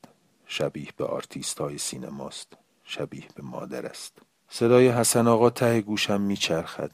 شبیه 0.47 0.89
به 0.97 1.05
آرتیست 1.05 1.61
های 1.61 1.79
سینماست. 1.79 2.53
شبیه 2.85 3.25
به 3.35 3.43
مادر 3.43 3.87
است. 3.87 4.19
صدای 4.49 4.89
حسن 4.89 5.29
آقا 5.29 5.51
ته 5.51 5.81
گوشم 5.81 6.21
میچرخد. 6.21 6.91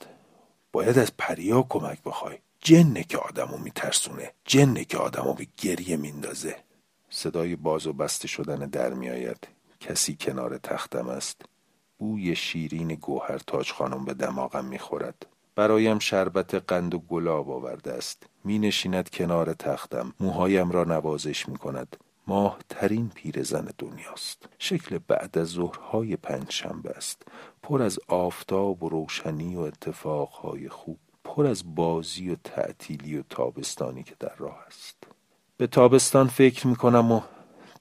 باید 0.73 0.99
از 0.99 1.17
پریا 1.19 1.67
کمک 1.69 2.03
بخوای. 2.03 2.39
جنه 2.59 3.05
که 3.05 3.19
آدمو 3.19 3.57
میترسونه. 3.57 4.33
جنه 4.45 4.85
که 4.85 4.99
آدمو 4.99 5.35
به 5.35 5.47
گریه 5.57 5.97
میندازه. 5.97 6.57
صدای 7.11 7.57
باز 7.57 7.87
و 7.87 7.93
بسته 7.93 8.29
شدن 8.29 8.57
در 8.57 8.95
میآید. 8.95 9.49
کسی 9.81 10.17
کنار 10.21 10.59
تختم 10.59 11.09
است. 11.09 11.43
بوی 11.99 12.37
شیرین 12.37 12.89
گوهر 12.95 13.39
تاج 13.39 13.73
خانم 13.73 14.05
به 14.05 14.15
دماغم 14.15 14.65
می‌خورد. 14.65 15.27
برایم 15.55 15.99
شربت 15.99 16.55
قند 16.55 16.95
و 16.95 16.99
گلاب 16.99 17.51
آورده 17.51 17.93
است. 17.93 18.27
می 18.45 18.59
نشیند 18.59 19.11
کنار 19.11 19.53
تختم. 19.53 20.13
موهایم 20.21 20.71
را 20.71 20.85
نوازش 20.85 21.49
می 21.49 21.57
کند 21.57 21.97
ماه 22.27 22.59
ترین 22.69 23.11
پیرزن 23.15 23.69
دنیاست. 23.79 24.49
شکل 24.59 24.99
بعد 25.09 25.39
از 25.39 25.49
ظهرهای 25.49 26.17
پنجشنبه 26.17 26.91
است. 26.91 27.23
پر 27.63 27.83
از 27.83 27.99
آفتاب 28.09 28.83
و 28.83 28.89
روشنی 28.89 29.57
و 29.57 29.61
اتفاقهای 29.61 30.69
خوب. 30.69 30.99
پر 31.25 31.47
از 31.47 31.75
بازی 31.75 32.31
و 32.31 32.37
تعطیلی 32.45 33.19
و 33.19 33.23
تابستانی 33.31 34.03
که 34.03 34.15
در 34.21 34.35
راه 34.39 34.65
است. 34.67 34.97
به 35.57 35.67
تابستان 35.67 36.29
فکر 36.29 36.67
می 36.67 36.77
کنم 36.77 37.13
و 37.13 37.21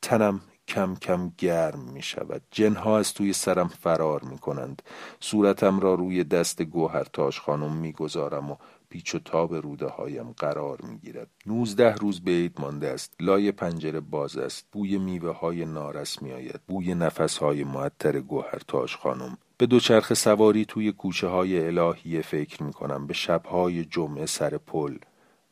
تنم 0.01 0.41
کم 0.69 0.95
کم 0.95 1.31
گرم 1.37 1.79
می 1.79 2.01
شود 2.01 2.41
جنها 2.51 2.97
از 2.97 3.13
توی 3.13 3.33
سرم 3.33 3.67
فرار 3.67 4.23
می 4.23 4.37
کنند 4.37 4.81
صورتم 5.19 5.79
را 5.79 5.93
روی 5.93 6.23
دست 6.23 6.61
گوهر 6.61 7.03
تاج 7.03 7.39
خانم 7.39 7.73
می 7.73 7.91
گذارم 7.91 8.51
و 8.51 8.55
پیچ 8.89 9.15
و 9.15 9.19
تاب 9.19 9.53
روده 9.55 9.87
هایم 9.87 10.31
قرار 10.31 10.81
می 10.81 10.97
گیرد 10.97 11.29
نوزده 11.45 11.95
روز 11.95 12.21
به 12.21 12.31
عید 12.31 12.61
مانده 12.61 12.87
است. 12.87 13.15
لای 13.19 13.51
پنجره 13.51 13.99
باز 13.99 14.37
است. 14.37 14.67
بوی 14.71 14.97
میوه 14.97 15.31
های 15.31 15.65
نارس 15.65 16.21
می 16.21 16.31
آید 16.31 16.59
بوی 16.67 16.95
نفس 16.95 17.37
های 17.37 17.63
معطر 17.63 18.19
گوهر. 18.19 18.61
تاج 18.67 18.95
خانم. 18.95 19.37
به 19.57 19.65
دوچرخ 19.65 20.13
سواری 20.13 20.65
توی 20.65 20.91
کوچه 20.91 21.27
های 21.27 21.65
الهیه 21.65 22.21
فکر 22.21 22.63
می 22.63 22.73
کنم 22.73 23.07
به 23.07 23.13
شبهای 23.13 23.85
جمعه 23.85 24.25
سر 24.25 24.57
پل. 24.57 24.97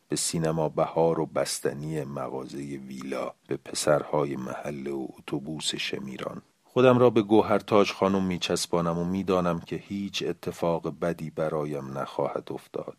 به 0.10 0.16
سینما 0.16 0.70
بهار 0.70 1.20
و 1.20 1.26
بستنی 1.26 2.04
مغازه 2.04 2.58
ویلا. 2.58 3.34
به 3.48 3.58
پسرهای 3.58 4.36
محله 4.36 4.92
و 4.92 5.08
اتوبوس 5.18 5.76
شمیران. 5.76 6.42
خودم 6.64 6.98
را 6.98 7.10
به 7.10 7.22
گوهر 7.22 7.60
تاج 7.60 7.92
خانم 7.92 8.24
می 8.24 8.40
چسبانم 8.40 8.98
و 8.98 9.06
می‌دانم 9.06 9.60
که 9.60 9.76
هیچ 9.76 10.24
اتفاق 10.28 11.00
بدی 11.00 11.30
برایم 11.30 11.98
نخواهد 11.98 12.48
افتاد. 12.52 12.98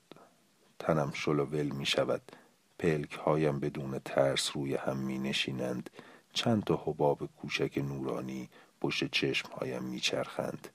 تنم 0.78 1.12
شلوول 1.14 1.68
می 1.68 1.86
شود. 1.86 2.32
پلک 2.78 3.12
هایم 3.12 3.60
بدون 3.60 3.98
ترس 3.98 4.50
روی 4.54 4.74
هم 4.74 4.96
می 4.96 5.18
نشینند. 5.18 5.90
چند 6.32 6.64
تا 6.64 6.82
حباب 6.84 7.28
کوچک 7.36 7.78
نورانی 7.78 8.48
پشت 8.80 9.10
چشم 9.10 9.48
هایم 9.52 9.84
می 9.84 10.00
چرخند. 10.00 10.68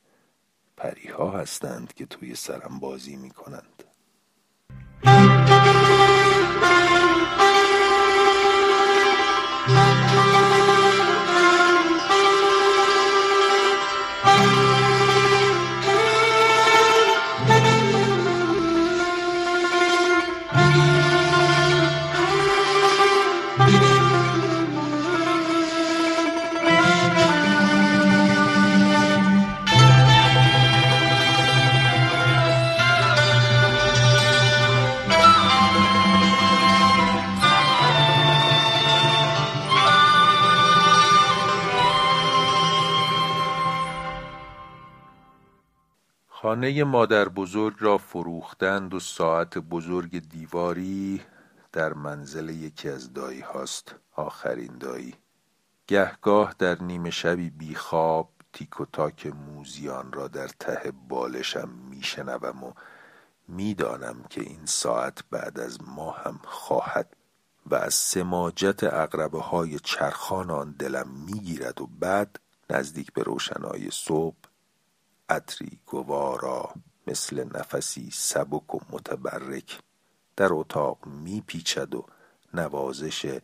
پریها 0.77 1.31
هستند 1.31 1.93
که 1.93 2.05
توی 2.05 2.35
سرم 2.35 2.79
بازی 2.79 3.15
می 3.15 3.29
کنند. 3.29 3.83
خانه 46.53 46.83
مادر 46.83 47.29
بزرگ 47.29 47.75
را 47.79 47.97
فروختند 47.97 48.93
و 48.93 48.99
ساعت 48.99 49.57
بزرگ 49.57 50.29
دیواری 50.29 51.21
در 51.71 51.93
منزل 51.93 52.49
یکی 52.49 52.89
از 52.89 53.13
دایی 53.13 53.39
هاست 53.39 53.95
آخرین 54.15 54.77
دایی. 54.77 55.15
گهگاه 55.87 56.55
در 56.59 56.83
نیمه 56.83 57.09
شبی 57.09 57.49
بیخواب 57.49 58.29
تیک 58.53 58.81
و 58.81 58.85
تاک 58.85 59.27
موزیان 59.27 60.13
را 60.13 60.27
در 60.27 60.47
ته 60.47 60.93
بالشم 61.09 61.69
میشنوم 61.89 62.63
و 62.63 62.71
می‌دانم 63.47 64.23
که 64.29 64.41
این 64.41 64.65
ساعت 64.65 65.23
بعد 65.31 65.59
از 65.59 65.77
ما 65.81 66.11
هم 66.11 66.39
خواهد 66.45 67.15
و 67.65 67.75
از 67.75 67.93
سماجت 67.93 68.83
اقربه 68.83 69.41
های 69.41 69.79
چرخان 69.79 70.51
آن 70.51 70.71
دلم 70.71 71.07
می‌گیرد 71.25 71.81
و 71.81 71.87
بعد 71.99 72.39
نزدیک 72.69 73.13
به 73.13 73.23
روشنای 73.23 73.89
صبح 73.91 74.42
عطری 75.29 75.79
گوارا 75.85 76.73
مثل 77.07 77.57
نفسی 77.57 78.09
سبک 78.13 78.75
و 78.75 78.79
متبرک 78.89 79.79
در 80.35 80.53
اتاق 80.53 81.05
میپیچد 81.05 81.95
و 81.95 82.05
نوازش 82.53 83.39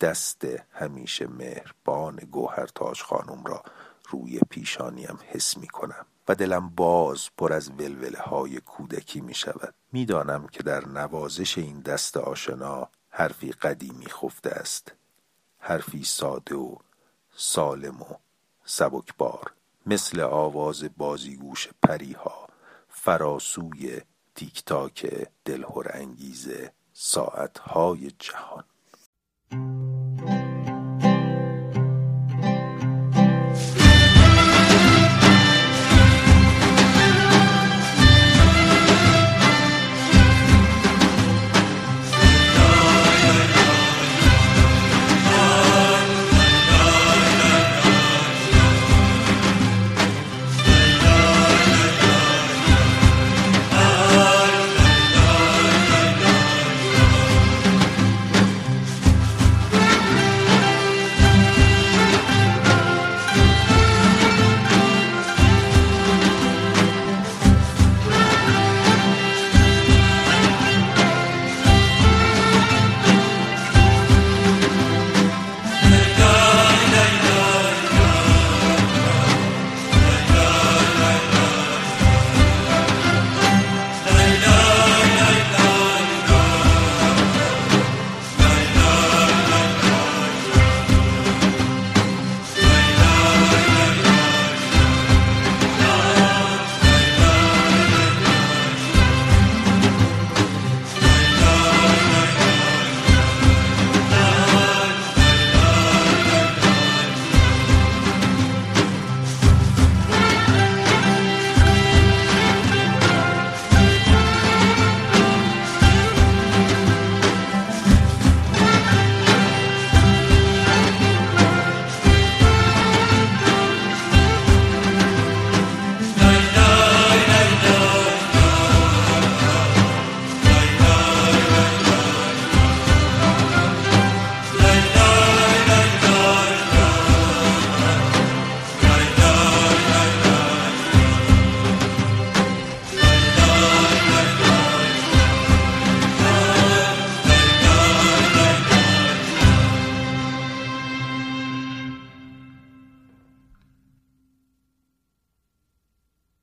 دست 0.00 0.44
همیشه 0.70 1.26
مهربان 1.26 2.16
گوهر 2.16 2.66
تاج 2.66 3.02
خانم 3.02 3.44
را 3.44 3.62
روی 4.10 4.40
پیشانیم 4.50 5.18
حس 5.26 5.56
می 5.56 5.68
کنم 5.68 6.06
و 6.28 6.34
دلم 6.34 6.68
باز 6.68 7.28
پر 7.38 7.52
از 7.52 7.70
ولوله 7.70 8.18
های 8.18 8.60
کودکی 8.60 9.20
می 9.20 9.34
شود 9.34 9.74
می 9.92 10.06
دانم 10.06 10.46
که 10.46 10.62
در 10.62 10.88
نوازش 10.88 11.58
این 11.58 11.80
دست 11.80 12.16
آشنا 12.16 12.88
حرفی 13.10 13.52
قدیمی 13.52 14.06
خفته 14.06 14.50
است. 14.50 14.92
حرفی 15.58 16.04
ساده 16.04 16.54
و 16.54 16.76
سالم 17.36 18.02
و 18.02 18.14
سبکبار. 18.64 19.52
مثل 19.88 20.20
آواز 20.20 20.84
بازیگوش 20.96 21.68
پریها 21.82 22.46
فراسوی 22.88 24.00
تیک 24.34 24.64
تاک 24.64 25.26
دلهور 25.44 25.90
انگیز 25.94 26.48
ساعتهای 26.92 28.10
جهان. 28.18 28.64